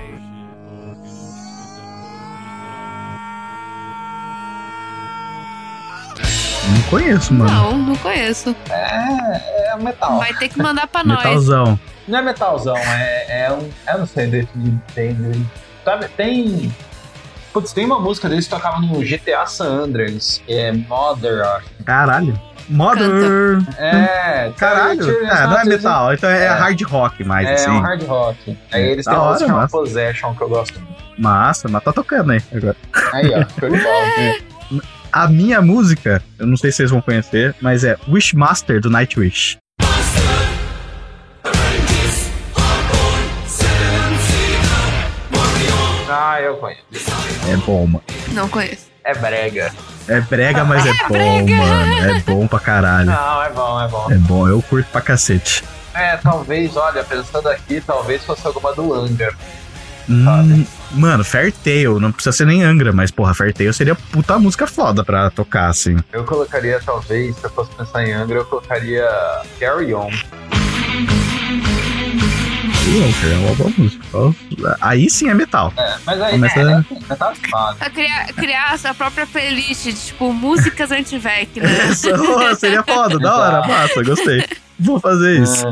Não 6.69 6.81
conheço, 6.89 7.33
mano. 7.33 7.51
Não, 7.51 7.77
não 7.77 7.95
conheço. 7.97 8.55
É, 8.69 9.71
é 9.71 9.77
metal. 9.77 10.17
Vai 10.17 10.33
ter 10.33 10.49
que 10.49 10.61
mandar 10.61 10.87
pra 10.87 11.03
nós. 11.03 11.17
Metalzão. 11.23 11.79
Não 12.07 12.19
é 12.19 12.21
metalzão, 12.21 12.77
é, 12.77 13.45
é 13.45 13.51
um. 13.51 13.69
Eu 13.91 13.99
não 13.99 14.05
sei 14.07 14.27
definir 14.27 14.79
Denzi. 14.95 15.45
Sabe, 15.83 16.07
tem. 16.09 16.73
Putz, 17.53 17.73
tem 17.73 17.85
uma 17.85 17.99
música 17.99 18.29
deles 18.29 18.45
que 18.45 18.51
tocava 18.51 18.79
no 18.79 18.99
GTA 18.99 19.45
San 19.47 19.83
Andreas, 19.83 20.41
que 20.45 20.53
é 20.53 20.71
Mother, 20.71 21.41
acho. 21.45 21.65
Caralho. 21.85 22.39
Mother. 22.69 23.59
É, 23.77 24.51
Caralho. 24.57 25.09
É, 25.25 25.43
não 25.47 25.57
é 25.59 25.65
metal, 25.65 26.13
então 26.13 26.29
é, 26.29 26.45
É. 26.45 26.47
hard 26.49 26.81
rock 26.83 27.23
mais, 27.23 27.47
É 27.47 27.53
assim. 27.53 27.69
um 27.69 27.79
hard 27.79 28.03
rock. 28.03 28.57
Aí 28.71 28.83
eles 28.91 29.05
Da 29.05 29.11
têm 29.11 29.19
uma 29.21 29.27
música 29.29 29.45
que 29.45 29.49
chama 29.49 29.61
massa. 29.61 29.77
Possession, 29.77 30.35
que 30.35 30.41
eu 30.43 30.49
gosto 30.49 30.79
muito. 30.81 30.97
Massa, 31.17 31.67
mas 31.69 31.83
tá 31.83 31.93
tocando 31.93 32.31
aí 32.33 32.41
agora. 32.53 32.75
Aí, 33.13 33.31
ó, 33.33 33.45
show 33.59 33.69
de 33.69 33.77
bola. 33.81 34.81
A 35.11 35.27
minha 35.29 35.61
música, 35.61 36.21
eu 36.37 36.45
não 36.45 36.57
sei 36.57 36.69
se 36.69 36.77
vocês 36.77 36.91
vão 36.91 37.01
conhecer, 37.01 37.55
mas 37.61 37.83
é 37.85 37.97
Wishmaster 38.09 38.81
do 38.81 38.89
Nightwish. 38.89 39.57
Eu 46.47 46.57
conheço. 46.57 46.81
É 47.51 47.55
bom, 47.57 47.85
mano. 47.85 48.03
Não 48.29 48.47
conheço. 48.49 48.87
É 49.03 49.13
brega. 49.13 49.73
É 50.07 50.19
brega, 50.21 50.63
mas 50.63 50.85
é, 50.85 50.91
bom, 50.91 51.07
brega. 51.09 51.55
mano. 51.55 51.93
É 52.09 52.19
bom 52.21 52.47
pra 52.47 52.59
caralho. 52.59 53.07
Não, 53.07 53.43
é 53.43 53.49
bom, 53.49 53.81
é 53.81 53.87
bom. 53.87 54.11
É 54.11 54.15
bom, 54.15 54.47
eu 54.47 54.61
curto 54.61 54.89
pra 54.91 55.01
cacete. 55.01 55.63
É, 55.93 56.17
talvez, 56.17 56.75
olha, 56.77 57.03
pensando 57.03 57.47
aqui, 57.49 57.81
talvez 57.81 58.23
fosse 58.23 58.45
alguma 58.45 58.73
do 58.73 58.93
Angra. 58.93 59.33
Hum, 60.09 60.65
mano, 60.91 61.23
Fairtail, 61.23 61.99
não 61.99 62.11
precisa 62.11 62.31
ser 62.31 62.45
nem 62.45 62.63
Angra, 62.63 62.93
mas 62.93 63.11
porra, 63.11 63.33
Fairtail 63.33 63.73
seria 63.73 63.95
puta 63.95 64.39
música 64.39 64.65
foda 64.65 65.03
pra 65.03 65.29
tocar, 65.29 65.67
assim. 65.67 65.97
Eu 66.13 66.23
colocaria, 66.23 66.79
talvez, 66.85 67.35
se 67.35 67.43
eu 67.43 67.49
fosse 67.49 67.71
pensar 67.71 68.05
em 68.07 68.13
Angra, 68.13 68.37
eu 68.37 68.45
colocaria 68.45 69.05
Carry 69.59 69.93
On. 69.93 70.09
Não, 72.87 73.11
cara, 73.13 73.33
é 73.33 73.37
uma 73.37 73.55
boa 73.55 73.71
música. 73.77 74.77
Aí 74.81 75.09
sim 75.09 75.29
é 75.29 75.33
metal. 75.33 75.73
É, 75.77 75.95
mas 76.05 76.21
aí, 76.21 76.31
Começa- 76.31 76.59
é, 76.59 76.85
é, 77.11 77.15
tá 77.15 77.33
foda. 77.35 77.77
A 77.79 77.89
criar, 77.89 78.27
criar 78.33 78.67
a 78.73 78.77
sua 78.77 78.93
própria 78.93 79.27
playlist 79.27 79.83
de, 79.83 79.93
tipo, 79.93 80.31
músicas 80.31 80.91
anti-vec, 80.91 81.59
né? 81.59 81.67
Ó, 82.35 82.55
seria 82.55 82.83
foda, 82.83 83.19
da 83.19 83.35
hora, 83.35 83.67
massa, 83.67 84.01
gostei. 84.03 84.45
Vou 84.79 84.99
fazer 84.99 85.41
isso. 85.41 85.65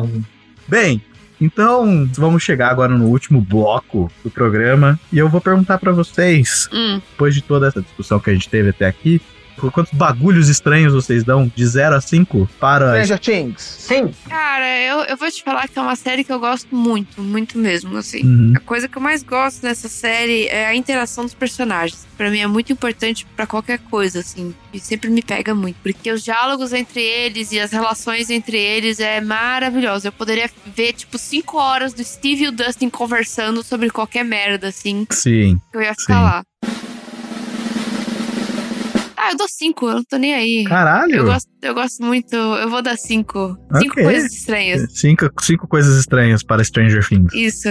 Bem, 0.68 1.02
então 1.40 2.10
vamos 2.14 2.44
chegar 2.44 2.70
agora 2.70 2.98
no 2.98 3.06
último 3.06 3.40
bloco 3.40 4.12
do 4.24 4.30
programa 4.30 5.00
e 5.12 5.18
eu 5.18 5.30
vou 5.30 5.40
perguntar 5.40 5.78
pra 5.78 5.92
vocês, 5.92 6.68
Hum, 6.74 7.00
depois 7.12 7.34
de 7.34 7.42
toda 7.42 7.68
essa 7.68 7.82
discussão 7.82 8.20
que 8.20 8.30
a 8.30 8.34
gente 8.34 8.50
teve 8.50 8.70
até 8.70 8.86
aqui, 8.88 9.22
quantos 9.56 9.94
bagulhos 9.94 10.50
estranhos 10.50 10.94
vocês 10.94 11.24
dão 11.24 11.52
de 11.54 11.66
0 11.66 11.96
a 11.96 12.02
5 12.02 12.50
para 12.60 13.04
Stranger 13.04 13.20
Things. 13.20 13.62
Sim. 13.62 14.12
cara, 14.30 14.80
eu, 14.82 15.00
eu 15.06 15.18
vou 15.18 15.30
te 15.30 15.44
falar 15.44 15.68
que 15.68 15.78
é 15.78 15.82
uma 15.82 15.96
série 15.96 16.24
que 16.24 16.32
eu 16.32 16.40
gosto 16.40 16.76
muito, 16.76 17.22
muito 17.22 17.58
mesmo, 17.58 17.98
assim. 17.98 18.24
Uhum. 18.24 18.54
A 18.56 18.60
coisa 18.60 18.88
que 18.88 18.98
eu 18.98 19.02
mais 19.02 19.24
gosto 19.24 19.64
nessa 19.64 19.88
série 19.88 20.48
é 20.48 20.66
a 20.66 20.76
interação 20.76 21.24
dos 21.24 21.34
personagens. 21.34 22.06
Pra 22.18 22.30
mim 22.30 22.40
é 22.40 22.48
muito 22.48 22.72
importante 22.72 23.26
pra 23.36 23.46
qualquer 23.46 23.80
coisa, 23.80 24.20
assim. 24.20 24.54
E 24.74 24.80
sempre 24.80 25.10
me 25.10 25.22
pega 25.22 25.54
muito. 25.54 25.78
Porque 25.84 26.12
os 26.12 26.24
diálogos 26.24 26.72
entre 26.74 27.02
eles 27.02 27.52
e 27.52 27.60
as 27.60 27.72
relações 27.72 28.30
entre 28.30 28.58
eles 28.58 29.00
é 29.00 29.20
maravilhoso. 29.20 30.08
Eu 30.08 30.12
poderia 30.12 30.50
ver, 30.66 30.94
tipo, 30.94 31.18
cinco 31.18 31.58
horas 31.58 31.94
do 31.94 32.04
Steve 32.04 32.46
e 32.46 32.48
o 32.48 32.52
Dustin 32.52 32.90
conversando 32.90 33.64
sobre 33.64 33.90
qualquer 33.90 34.24
merda, 34.24 34.68
assim. 34.68 35.06
Sim. 35.12 35.60
Que 35.72 35.78
eu 35.78 35.82
ia 35.82 35.94
ficar 35.94 36.16
Sim. 36.16 36.24
lá. 36.24 36.44
Ah, 39.26 39.32
eu 39.32 39.38
dou 39.38 39.48
cinco, 39.50 39.88
eu 39.88 39.96
não 39.96 40.04
tô 40.04 40.18
nem 40.18 40.36
aí. 40.36 40.64
Caralho! 40.66 41.16
Eu 41.16 41.26
gosto, 41.26 41.50
eu 41.64 41.74
gosto 41.74 42.04
muito. 42.06 42.36
Eu 42.36 42.70
vou 42.70 42.82
dar 42.84 42.96
cinco. 42.96 43.58
Cinco 43.80 43.94
Ok. 43.94 44.04
coisas 44.04 44.32
estranhas. 44.32 44.86
Cinco, 44.94 45.28
cinco 45.42 45.68
coisas 45.68 45.98
estranhas 45.98 46.44
para 46.44 46.64
Stranger 46.64 47.08
Things. 47.08 47.34
Isso. 47.34 47.70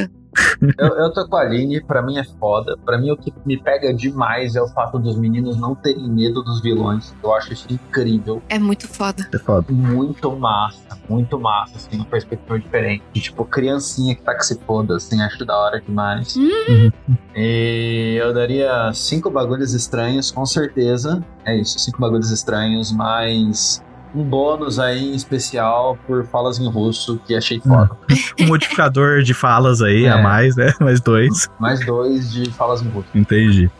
Eu, 0.78 0.88
eu 0.88 1.12
tô 1.12 1.26
com 1.28 1.36
a 1.36 1.40
Aline, 1.40 1.82
pra 1.82 2.02
mim 2.02 2.18
é 2.18 2.24
foda. 2.24 2.76
Pra 2.84 2.98
mim 2.98 3.10
o 3.10 3.16
que 3.16 3.32
me 3.44 3.60
pega 3.60 3.92
demais 3.92 4.56
é 4.56 4.62
o 4.62 4.68
fato 4.68 4.98
dos 4.98 5.16
meninos 5.16 5.56
não 5.56 5.74
terem 5.74 6.08
medo 6.08 6.42
dos 6.42 6.60
vilões. 6.60 7.14
Eu 7.22 7.34
acho 7.34 7.52
isso 7.52 7.66
incrível. 7.70 8.42
É 8.48 8.58
muito 8.58 8.88
foda. 8.88 9.28
É 9.32 9.38
foda. 9.38 9.66
Muito 9.70 10.34
massa, 10.36 10.98
muito 11.08 11.38
massa, 11.38 11.76
assim, 11.76 11.96
uma 11.96 12.06
perspectiva 12.06 12.58
diferente. 12.58 13.04
De, 13.12 13.20
tipo, 13.20 13.44
criancinha 13.44 14.14
que 14.14 14.22
tá 14.22 14.34
que 14.34 14.44
se 14.44 14.58
foda, 14.60 14.96
assim, 14.96 15.20
acho 15.20 15.44
da 15.44 15.56
hora 15.56 15.80
demais. 15.80 16.36
Uhum. 16.36 16.90
E 17.36 18.16
eu 18.18 18.32
daria 18.32 18.92
cinco 18.92 19.30
bagulhos 19.30 19.74
estranhos, 19.74 20.30
com 20.30 20.46
certeza. 20.46 21.22
É 21.44 21.56
isso, 21.56 21.78
cinco 21.78 22.00
bagulhos 22.00 22.30
estranhos, 22.30 22.90
mais 22.92 23.83
um 24.14 24.22
bônus 24.22 24.78
aí 24.78 25.12
em 25.12 25.14
especial 25.14 25.98
por 26.06 26.24
falas 26.26 26.58
em 26.58 26.68
russo, 26.68 27.20
que 27.26 27.34
achei 27.34 27.60
foda. 27.60 27.90
Um 28.40 28.46
modificador 28.46 29.22
de 29.22 29.34
falas 29.34 29.80
aí 29.82 30.04
É. 30.06 30.10
a 30.10 30.18
mais, 30.18 30.54
né? 30.56 30.72
Mais 30.80 31.00
dois. 31.00 31.48
Mais 31.58 31.84
dois 31.84 32.32
de 32.32 32.50
falas 32.52 32.80
em 32.82 32.88
russo. 32.88 33.08
Entendi. 33.14 33.70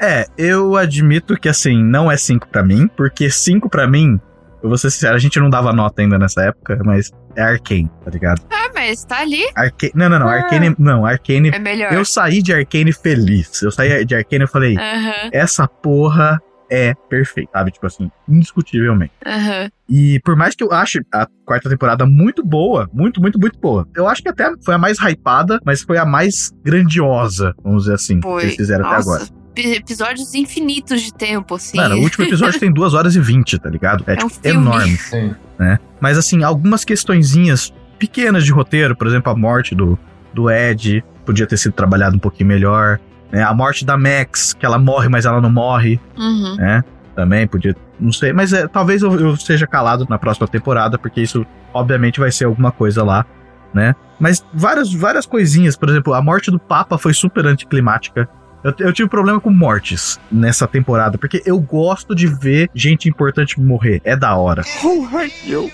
É, 0.00 0.26
eu 0.38 0.76
admito 0.76 1.34
que 1.36 1.48
assim, 1.48 1.82
não 1.82 2.10
é 2.10 2.16
5 2.16 2.48
pra 2.48 2.62
mim, 2.62 2.88
porque 2.96 3.28
5 3.30 3.68
pra 3.68 3.86
mim, 3.88 4.20
eu 4.62 4.68
vou 4.68 4.78
ser 4.78 4.90
sincero, 4.90 5.16
a 5.16 5.18
gente 5.18 5.40
não 5.40 5.50
dava 5.50 5.72
nota 5.72 6.00
ainda 6.02 6.16
nessa 6.18 6.42
época, 6.42 6.80
mas 6.84 7.10
é 7.34 7.42
Arcane, 7.42 7.90
tá 8.04 8.10
ligado? 8.10 8.40
Ah, 8.50 8.70
mas 8.74 9.04
tá 9.04 9.20
ali. 9.20 9.42
Arcane, 9.56 9.92
não, 9.94 10.08
não, 10.08 10.18
não, 10.20 10.28
Arcane, 10.28 10.74
não, 10.78 11.04
Arcane, 11.06 11.48
É 11.52 11.58
melhor. 11.58 11.92
eu 11.92 12.04
saí 12.04 12.40
de 12.42 12.52
Arcane 12.54 12.92
feliz. 12.92 13.60
Eu 13.62 13.72
saí 13.72 14.04
de 14.04 14.14
Arcane 14.14 14.44
e 14.44 14.48
falei, 14.48 14.76
Aham, 14.76 15.30
essa 15.32 15.66
porra 15.66 16.40
é 16.70 16.94
perfeita, 17.08 17.50
sabe? 17.52 17.70
Tipo 17.70 17.86
assim, 17.86 18.10
indiscutivelmente. 18.28 19.12
aham. 19.26 19.70
E 19.88 20.20
por 20.22 20.36
mais 20.36 20.54
que 20.54 20.62
eu 20.62 20.70
ache 20.72 21.00
a 21.12 21.26
quarta 21.46 21.70
temporada 21.70 22.04
muito 22.04 22.44
boa, 22.44 22.88
muito, 22.92 23.20
muito, 23.22 23.38
muito 23.40 23.58
boa, 23.58 23.88
eu 23.96 24.06
acho 24.06 24.22
que 24.22 24.28
até 24.28 24.52
foi 24.62 24.74
a 24.74 24.78
mais 24.78 24.98
hypada, 24.98 25.58
mas 25.64 25.82
foi 25.82 25.96
a 25.96 26.04
mais 26.04 26.52
grandiosa, 26.62 27.54
vamos 27.64 27.84
dizer 27.84 27.94
assim, 27.94 28.20
que 28.20 28.26
Foi. 28.28 28.42
eles 28.44 28.56
fizeram 28.56 28.84
até 28.86 28.96
Nossa, 28.96 29.10
agora. 29.10 29.28
ep- 29.56 29.76
episódios 29.78 30.34
infinitos 30.34 31.00
de 31.02 31.12
tempo, 31.12 31.54
assim. 31.54 31.76
Mano, 31.78 31.96
o 31.96 32.02
último 32.02 32.24
episódio 32.26 32.60
tem 32.60 32.72
2 32.72 32.92
horas 32.94 33.16
e 33.16 33.20
20, 33.20 33.58
tá 33.58 33.70
ligado? 33.70 34.04
É, 34.06 34.12
É 34.12 34.24
um 34.24 34.28
tipo, 34.28 34.40
filme. 34.42 34.60
enorme. 34.66 34.96
Sim. 34.98 35.34
né? 35.58 35.78
Mas 36.00 36.16
assim, 36.18 36.42
algumas 36.44 36.84
questõezinhas 36.84 37.72
pequenas 37.98 38.44
de 38.44 38.52
roteiro, 38.52 38.94
por 38.96 39.06
exemplo, 39.06 39.32
a 39.32 39.36
morte 39.36 39.74
do, 39.74 39.98
do 40.32 40.50
Ed 40.50 41.02
podia 41.24 41.46
ter 41.46 41.56
sido 41.56 41.72
trabalhado 41.72 42.14
um 42.16 42.18
pouquinho 42.18 42.48
melhor, 42.48 43.00
né? 43.30 43.42
A 43.42 43.52
morte 43.54 43.84
da 43.84 43.96
Max, 43.96 44.52
que 44.52 44.64
ela 44.64 44.78
morre, 44.78 45.08
mas 45.08 45.24
ela 45.26 45.40
não 45.40 45.50
morre, 45.50 46.00
Uhum. 46.16 46.56
né? 46.56 46.84
Também 47.14 47.46
podia, 47.48 47.74
não 47.98 48.12
sei, 48.12 48.32
mas 48.32 48.52
é, 48.52 48.68
talvez 48.68 49.02
eu, 49.02 49.12
eu 49.18 49.36
seja 49.36 49.66
calado 49.66 50.06
na 50.08 50.18
próxima 50.18 50.46
temporada, 50.46 50.96
porque 50.98 51.20
isso 51.20 51.44
obviamente 51.74 52.20
vai 52.20 52.30
ser 52.30 52.44
alguma 52.44 52.70
coisa 52.70 53.02
lá, 53.02 53.26
né? 53.74 53.94
Mas 54.20 54.44
várias, 54.54 54.92
várias 54.92 55.26
coisinhas, 55.26 55.76
por 55.76 55.88
exemplo, 55.88 56.14
a 56.14 56.22
morte 56.22 56.50
do 56.50 56.58
Papa 56.58 56.96
foi 56.96 57.12
super 57.12 57.44
anticlimática. 57.46 58.28
Eu, 58.62 58.74
eu 58.80 58.92
tive 58.92 59.08
problema 59.08 59.40
com 59.40 59.50
mortes 59.50 60.18
nessa 60.30 60.66
temporada, 60.66 61.16
porque 61.16 61.42
eu 61.46 61.60
gosto 61.60 62.14
de 62.14 62.26
ver 62.26 62.68
gente 62.74 63.08
importante 63.08 63.60
morrer. 63.60 64.00
É 64.04 64.16
da 64.16 64.36
hora. 64.36 64.62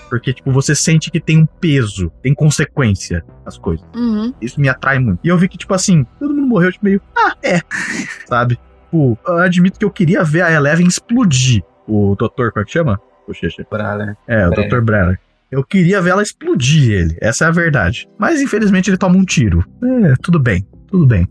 Porque, 0.09 0.33
tipo, 0.33 0.51
você 0.51 0.75
sente 0.75 1.09
que 1.09 1.19
tem 1.19 1.39
um 1.39 1.45
peso, 1.45 2.11
tem 2.21 2.33
consequência 2.33 3.23
as 3.45 3.57
coisas. 3.57 3.85
Uhum. 3.95 4.33
Isso 4.41 4.59
me 4.59 4.69
atrai 4.69 4.99
muito. 4.99 5.19
E 5.23 5.27
eu 5.27 5.37
vi 5.37 5.47
que, 5.47 5.57
tipo 5.57 5.73
assim, 5.73 6.05
todo 6.19 6.33
mundo 6.33 6.47
morreu, 6.47 6.71
tipo, 6.71 6.85
meio, 6.85 7.01
ah, 7.15 7.35
é. 7.43 7.61
Sabe? 8.27 8.59
Tipo, 8.85 9.17
eu 9.27 9.37
admito 9.37 9.79
que 9.79 9.85
eu 9.85 9.91
queria 9.91 10.23
ver 10.23 10.41
a 10.41 10.51
Eleven 10.51 10.87
explodir. 10.87 11.63
O 11.87 12.15
doutor, 12.15 12.51
como 12.51 12.63
é 12.63 12.65
que 12.65 12.71
chama? 12.71 12.99
O 13.27 13.33
Xexê. 13.33 13.65
Brother. 13.69 14.15
É, 14.27 14.47
o. 14.47 14.51
Dr. 14.51 14.81
Brenner. 14.81 15.19
Eu 15.51 15.63
queria 15.63 16.01
ver 16.01 16.11
ela 16.11 16.23
explodir 16.23 16.91
ele. 16.91 17.17
Essa 17.21 17.45
é 17.45 17.47
a 17.47 17.51
verdade. 17.51 18.07
Mas 18.17 18.41
infelizmente 18.41 18.89
ele 18.89 18.97
toma 18.97 19.15
um 19.15 19.23
tiro. 19.23 19.63
É, 19.83 20.13
tudo 20.21 20.39
bem. 20.39 20.67
Tudo 20.87 21.05
bem. 21.05 21.27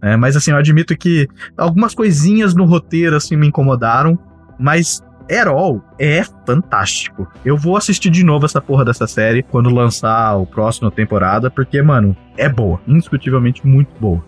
É, 0.00 0.16
mas 0.16 0.36
assim, 0.36 0.50
eu 0.50 0.56
admito 0.56 0.96
que 0.96 1.28
algumas 1.56 1.94
coisinhas 1.94 2.54
no 2.54 2.64
roteiro 2.64 3.16
assim 3.16 3.36
me 3.36 3.48
incomodaram, 3.48 4.18
mas 4.58 5.02
Herol 5.28 5.82
é 5.98 6.22
fantástico. 6.46 7.28
Eu 7.44 7.56
vou 7.56 7.76
assistir 7.76 8.10
de 8.10 8.24
novo 8.24 8.46
essa 8.46 8.60
porra 8.60 8.84
dessa 8.84 9.06
série 9.06 9.42
quando 9.42 9.68
lançar 9.68 10.36
o 10.36 10.46
próximo 10.46 10.90
temporada, 10.90 11.50
porque, 11.50 11.82
mano, 11.82 12.16
é 12.36 12.48
boa, 12.48 12.80
indiscutivelmente 12.86 13.66
muito 13.66 13.90
boa. 14.00 14.24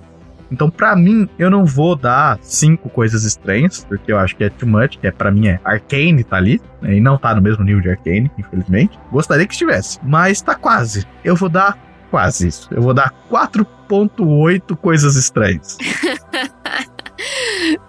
Então, 0.52 0.68
pra 0.68 0.96
mim, 0.96 1.28
eu 1.38 1.48
não 1.48 1.64
vou 1.64 1.94
dar 1.94 2.36
cinco 2.42 2.88
coisas 2.88 3.24
estranhas, 3.24 3.84
porque 3.88 4.12
eu 4.12 4.18
acho 4.18 4.34
que 4.36 4.42
é 4.42 4.50
too 4.50 4.68
much, 4.68 4.98
que 4.98 5.06
é 5.06 5.10
para 5.12 5.30
mim 5.30 5.46
é 5.46 5.60
Arcane 5.64 6.24
tá 6.24 6.36
ali, 6.36 6.60
né, 6.82 6.96
e 6.96 7.00
não 7.00 7.16
tá 7.16 7.34
no 7.34 7.40
mesmo 7.40 7.62
nível 7.62 7.80
de 7.80 7.90
Arcane, 7.90 8.30
infelizmente. 8.36 8.98
Gostaria 9.12 9.46
que 9.46 9.52
estivesse, 9.52 10.00
mas 10.02 10.42
tá 10.42 10.56
quase. 10.56 11.06
Eu 11.24 11.36
vou 11.36 11.48
dar 11.48 11.78
quase 12.10 12.48
isso. 12.48 12.68
Eu 12.72 12.82
vou 12.82 12.92
dar 12.94 13.12
4.8 13.30 14.76
coisas 14.76 15.16
estranhas, 15.16 15.76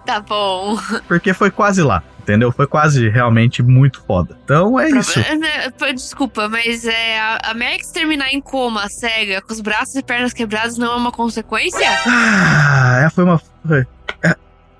Tá 0.06 0.20
bom. 0.20 0.76
porque 1.08 1.32
foi 1.32 1.50
quase 1.50 1.82
lá. 1.82 2.02
Entendeu? 2.20 2.52
Foi 2.52 2.68
quase 2.68 3.08
realmente 3.08 3.64
muito 3.64 4.00
foda. 4.04 4.38
Então 4.44 4.78
é 4.78 4.88
isso. 4.90 5.14
Problema- 5.14 5.38
né, 5.80 5.92
Desculpa, 5.92 6.48
mas 6.48 6.84
é, 6.84 7.18
a, 7.20 7.52
Max 7.52 7.90
terminar 7.90 8.32
em 8.32 8.40
coma, 8.40 8.88
cega, 8.88 9.42
com 9.42 9.52
os 9.52 9.60
braços 9.60 9.96
e 9.96 10.02
pernas 10.04 10.32
quebrados 10.32 10.78
não 10.78 10.92
é 10.92 10.94
uma 10.96 11.10
consequência? 11.10 11.84
Ah, 12.06 13.02
é, 13.06 13.10
foi 13.10 13.24
uma. 13.24 13.38
foi- 13.66 13.84
é, 14.22 14.36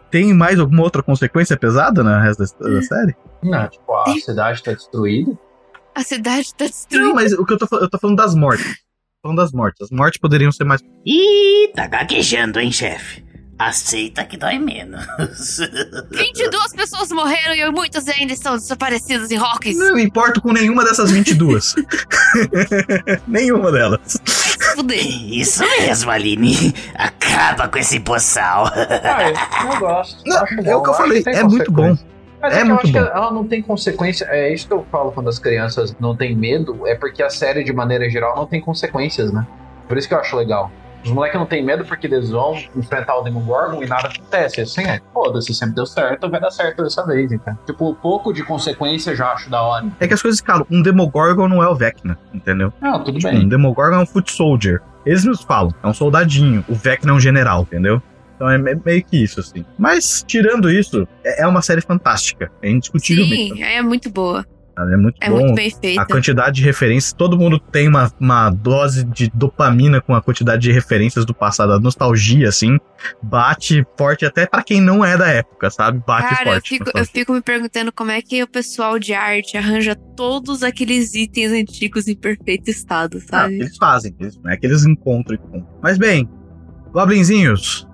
tem 0.08 0.32
mais 0.32 0.60
alguma 0.60 0.82
outra 0.84 1.02
consequência 1.02 1.56
pesada 1.56 2.04
na 2.04 2.22
resto 2.22 2.44
da, 2.60 2.68
da 2.68 2.82
série? 2.86 3.16
Não, 3.42 3.66
tipo, 3.68 3.92
a 3.92 4.14
cidade 4.20 4.62
tá 4.62 4.72
destruída. 4.72 5.36
A 5.96 6.02
cidade 6.04 6.54
tá 6.54 6.64
Não, 6.64 6.70
destruída. 6.70 7.14
mas 7.14 7.32
o 7.32 7.44
que 7.44 7.54
eu 7.54 7.58
tô, 7.58 7.66
eu 7.76 7.90
tô 7.90 7.98
falando 7.98 8.18
das 8.18 8.36
mortes. 8.36 8.76
Falando 9.22 9.38
das 9.38 9.52
mortes. 9.52 9.82
As 9.82 9.90
mortes 9.90 10.20
poderiam 10.20 10.50
ser 10.50 10.64
mais. 10.64 10.82
Ih, 11.06 11.70
tá 11.76 11.86
gaguejando, 11.86 12.58
hein, 12.58 12.72
chefe? 12.72 13.24
Aceita 13.56 14.24
que 14.24 14.36
dói 14.36 14.58
menos. 14.58 15.06
22 16.10 16.72
pessoas 16.74 17.12
morreram 17.12 17.54
e 17.54 17.70
muitas 17.70 18.08
ainda 18.08 18.32
estão 18.32 18.56
desaparecidas 18.56 19.30
em 19.30 19.36
Hawkins. 19.36 19.78
Não 19.78 19.94
me 19.94 20.02
importo 20.02 20.40
com 20.40 20.52
nenhuma 20.52 20.84
dessas 20.84 21.12
22. 21.12 21.76
nenhuma 23.28 23.70
delas. 23.70 24.18
Fuder. 24.74 24.98
Isso 25.32 25.62
mesmo, 25.78 26.10
Aline. 26.10 26.74
Acaba 26.96 27.68
com 27.68 27.78
esse 27.78 28.00
boçal. 28.00 28.66
Ah, 28.66 29.28
eu, 29.28 29.70
eu 29.72 29.78
gosto. 29.78 30.20
Não, 30.26 30.44
é 30.44 30.62
bom, 30.62 30.76
o 30.78 30.82
que 30.82 30.90
eu 30.90 30.94
falei, 30.94 31.22
é 31.26 31.44
muito 31.44 31.70
bom. 31.70 31.96
Mas 32.42 32.54
É 32.56 32.60
é, 32.60 32.64
que 32.64 32.70
eu 32.70 32.74
acho 32.74 32.86
bom. 32.88 32.92
que 32.92 32.98
ela 32.98 33.30
não 33.30 33.46
tem 33.46 33.62
consequência. 33.62 34.24
É 34.28 34.52
isso 34.52 34.66
que 34.66 34.74
eu 34.74 34.84
falo 34.90 35.12
quando 35.12 35.28
as 35.28 35.38
crianças 35.38 35.96
não 36.00 36.16
têm 36.16 36.34
medo, 36.36 36.86
é 36.86 36.94
porque 36.96 37.22
a 37.22 37.30
série, 37.30 37.62
de 37.62 37.72
maneira 37.72 38.10
geral, 38.10 38.34
não 38.34 38.46
tem 38.46 38.60
consequências, 38.60 39.32
né? 39.32 39.46
Por 39.88 39.96
isso 39.96 40.08
que 40.08 40.14
eu 40.14 40.18
acho 40.18 40.36
legal. 40.36 40.70
Os 41.04 41.10
moleques 41.10 41.38
não 41.38 41.46
têm 41.46 41.64
medo 41.64 41.84
porque 41.84 42.06
eles 42.06 42.30
vão 42.30 42.56
enfrentar 42.76 43.16
o 43.16 43.22
Demogorgon 43.22 43.82
e 43.82 43.86
nada 43.86 44.06
acontece. 44.08 44.60
Assim, 44.60 44.82
é, 44.84 45.00
foda-se, 45.12 45.52
sempre 45.52 45.74
deu 45.74 45.84
certo, 45.84 46.30
vai 46.30 46.40
dar 46.40 46.50
certo 46.52 46.82
dessa 46.84 47.04
vez, 47.04 47.32
então. 47.32 47.58
Tipo, 47.66 47.90
um 47.90 47.94
pouco 47.94 48.32
de 48.32 48.44
consequência 48.44 49.14
já 49.16 49.32
acho 49.32 49.50
da 49.50 49.60
hora. 49.62 49.86
É 49.98 50.06
que 50.06 50.14
as 50.14 50.22
coisas 50.22 50.40
calam. 50.40 50.64
Um 50.70 50.80
Demogorgon 50.80 51.48
não 51.48 51.60
é 51.60 51.68
o 51.68 51.74
Vecna, 51.74 52.16
entendeu? 52.32 52.72
Não, 52.80 53.02
tudo 53.02 53.18
Um 53.18 53.30
bem. 53.30 53.48
Demogorgon 53.48 53.96
é 53.96 53.98
um 53.98 54.06
foot 54.06 54.30
soldier. 54.30 54.80
Eles 55.04 55.24
nos 55.24 55.42
falam, 55.42 55.74
é 55.82 55.86
um 55.88 55.92
soldadinho. 55.94 56.64
O 56.68 56.74
Vecna 56.74 57.10
é 57.10 57.14
um 57.14 57.20
general, 57.20 57.62
entendeu? 57.62 58.00
Então 58.42 58.50
é 58.50 58.58
me- 58.58 58.80
meio 58.84 59.04
que 59.04 59.22
isso, 59.22 59.38
assim. 59.38 59.64
Mas, 59.78 60.24
tirando 60.26 60.68
isso, 60.70 61.06
é 61.24 61.42
é 61.42 61.46
uma 61.46 61.62
série 61.62 61.80
fantástica. 61.80 62.50
É 62.60 62.68
indiscutivelmente. 62.70 63.54
Sim, 63.54 63.62
é 63.62 63.80
muito 63.82 64.10
boa. 64.10 64.44
É 64.76 64.96
muito 64.96 65.16
É 65.20 65.28
bom. 65.28 65.40
muito 65.40 65.54
bem 65.54 65.68
A 65.68 65.80
feita. 65.80 66.06
quantidade 66.06 66.56
de 66.56 66.62
referências, 66.64 67.12
todo 67.12 67.36
mundo 67.38 67.58
tem 67.60 67.86
uma, 67.86 68.10
uma 68.18 68.48
dose 68.50 69.04
de 69.04 69.30
dopamina 69.32 70.00
com 70.00 70.14
a 70.14 70.22
quantidade 70.22 70.62
de 70.62 70.72
referências 70.72 71.24
do 71.26 71.34
passado. 71.34 71.72
A 71.74 71.78
nostalgia, 71.78 72.48
assim, 72.48 72.78
bate 73.22 73.84
forte 73.98 74.24
até 74.24 74.46
pra 74.46 74.62
quem 74.62 74.80
não 74.80 75.04
é 75.04 75.16
da 75.16 75.28
época, 75.28 75.70
sabe? 75.70 76.02
Bate 76.06 76.28
Cara, 76.34 76.48
eu 76.48 76.52
forte. 76.54 76.68
fico, 76.70 76.90
eu 76.94 77.04
fico 77.04 77.32
me 77.34 77.42
perguntando 77.42 77.92
como 77.92 78.10
é 78.10 78.20
que 78.22 78.42
o 78.42 78.48
pessoal 78.48 78.98
de 78.98 79.12
arte 79.12 79.56
arranja 79.58 79.94
todos 80.16 80.62
aqueles 80.62 81.14
itens 81.14 81.52
antigos 81.52 82.08
em 82.08 82.16
perfeito 82.16 82.68
estado, 82.70 83.18
Não, 83.20 83.26
sabe? 83.28 83.54
eles 83.56 83.76
fazem, 83.76 84.14
eles, 84.18 84.36
não 84.42 84.50
é 84.50 84.56
que 84.56 84.66
eles 84.66 84.84
encontram 84.86 85.34
e 85.34 85.38
compram. 85.38 85.68
Mas 85.82 85.98
bem, 85.98 86.28
Goblinzinhos, 86.92 87.86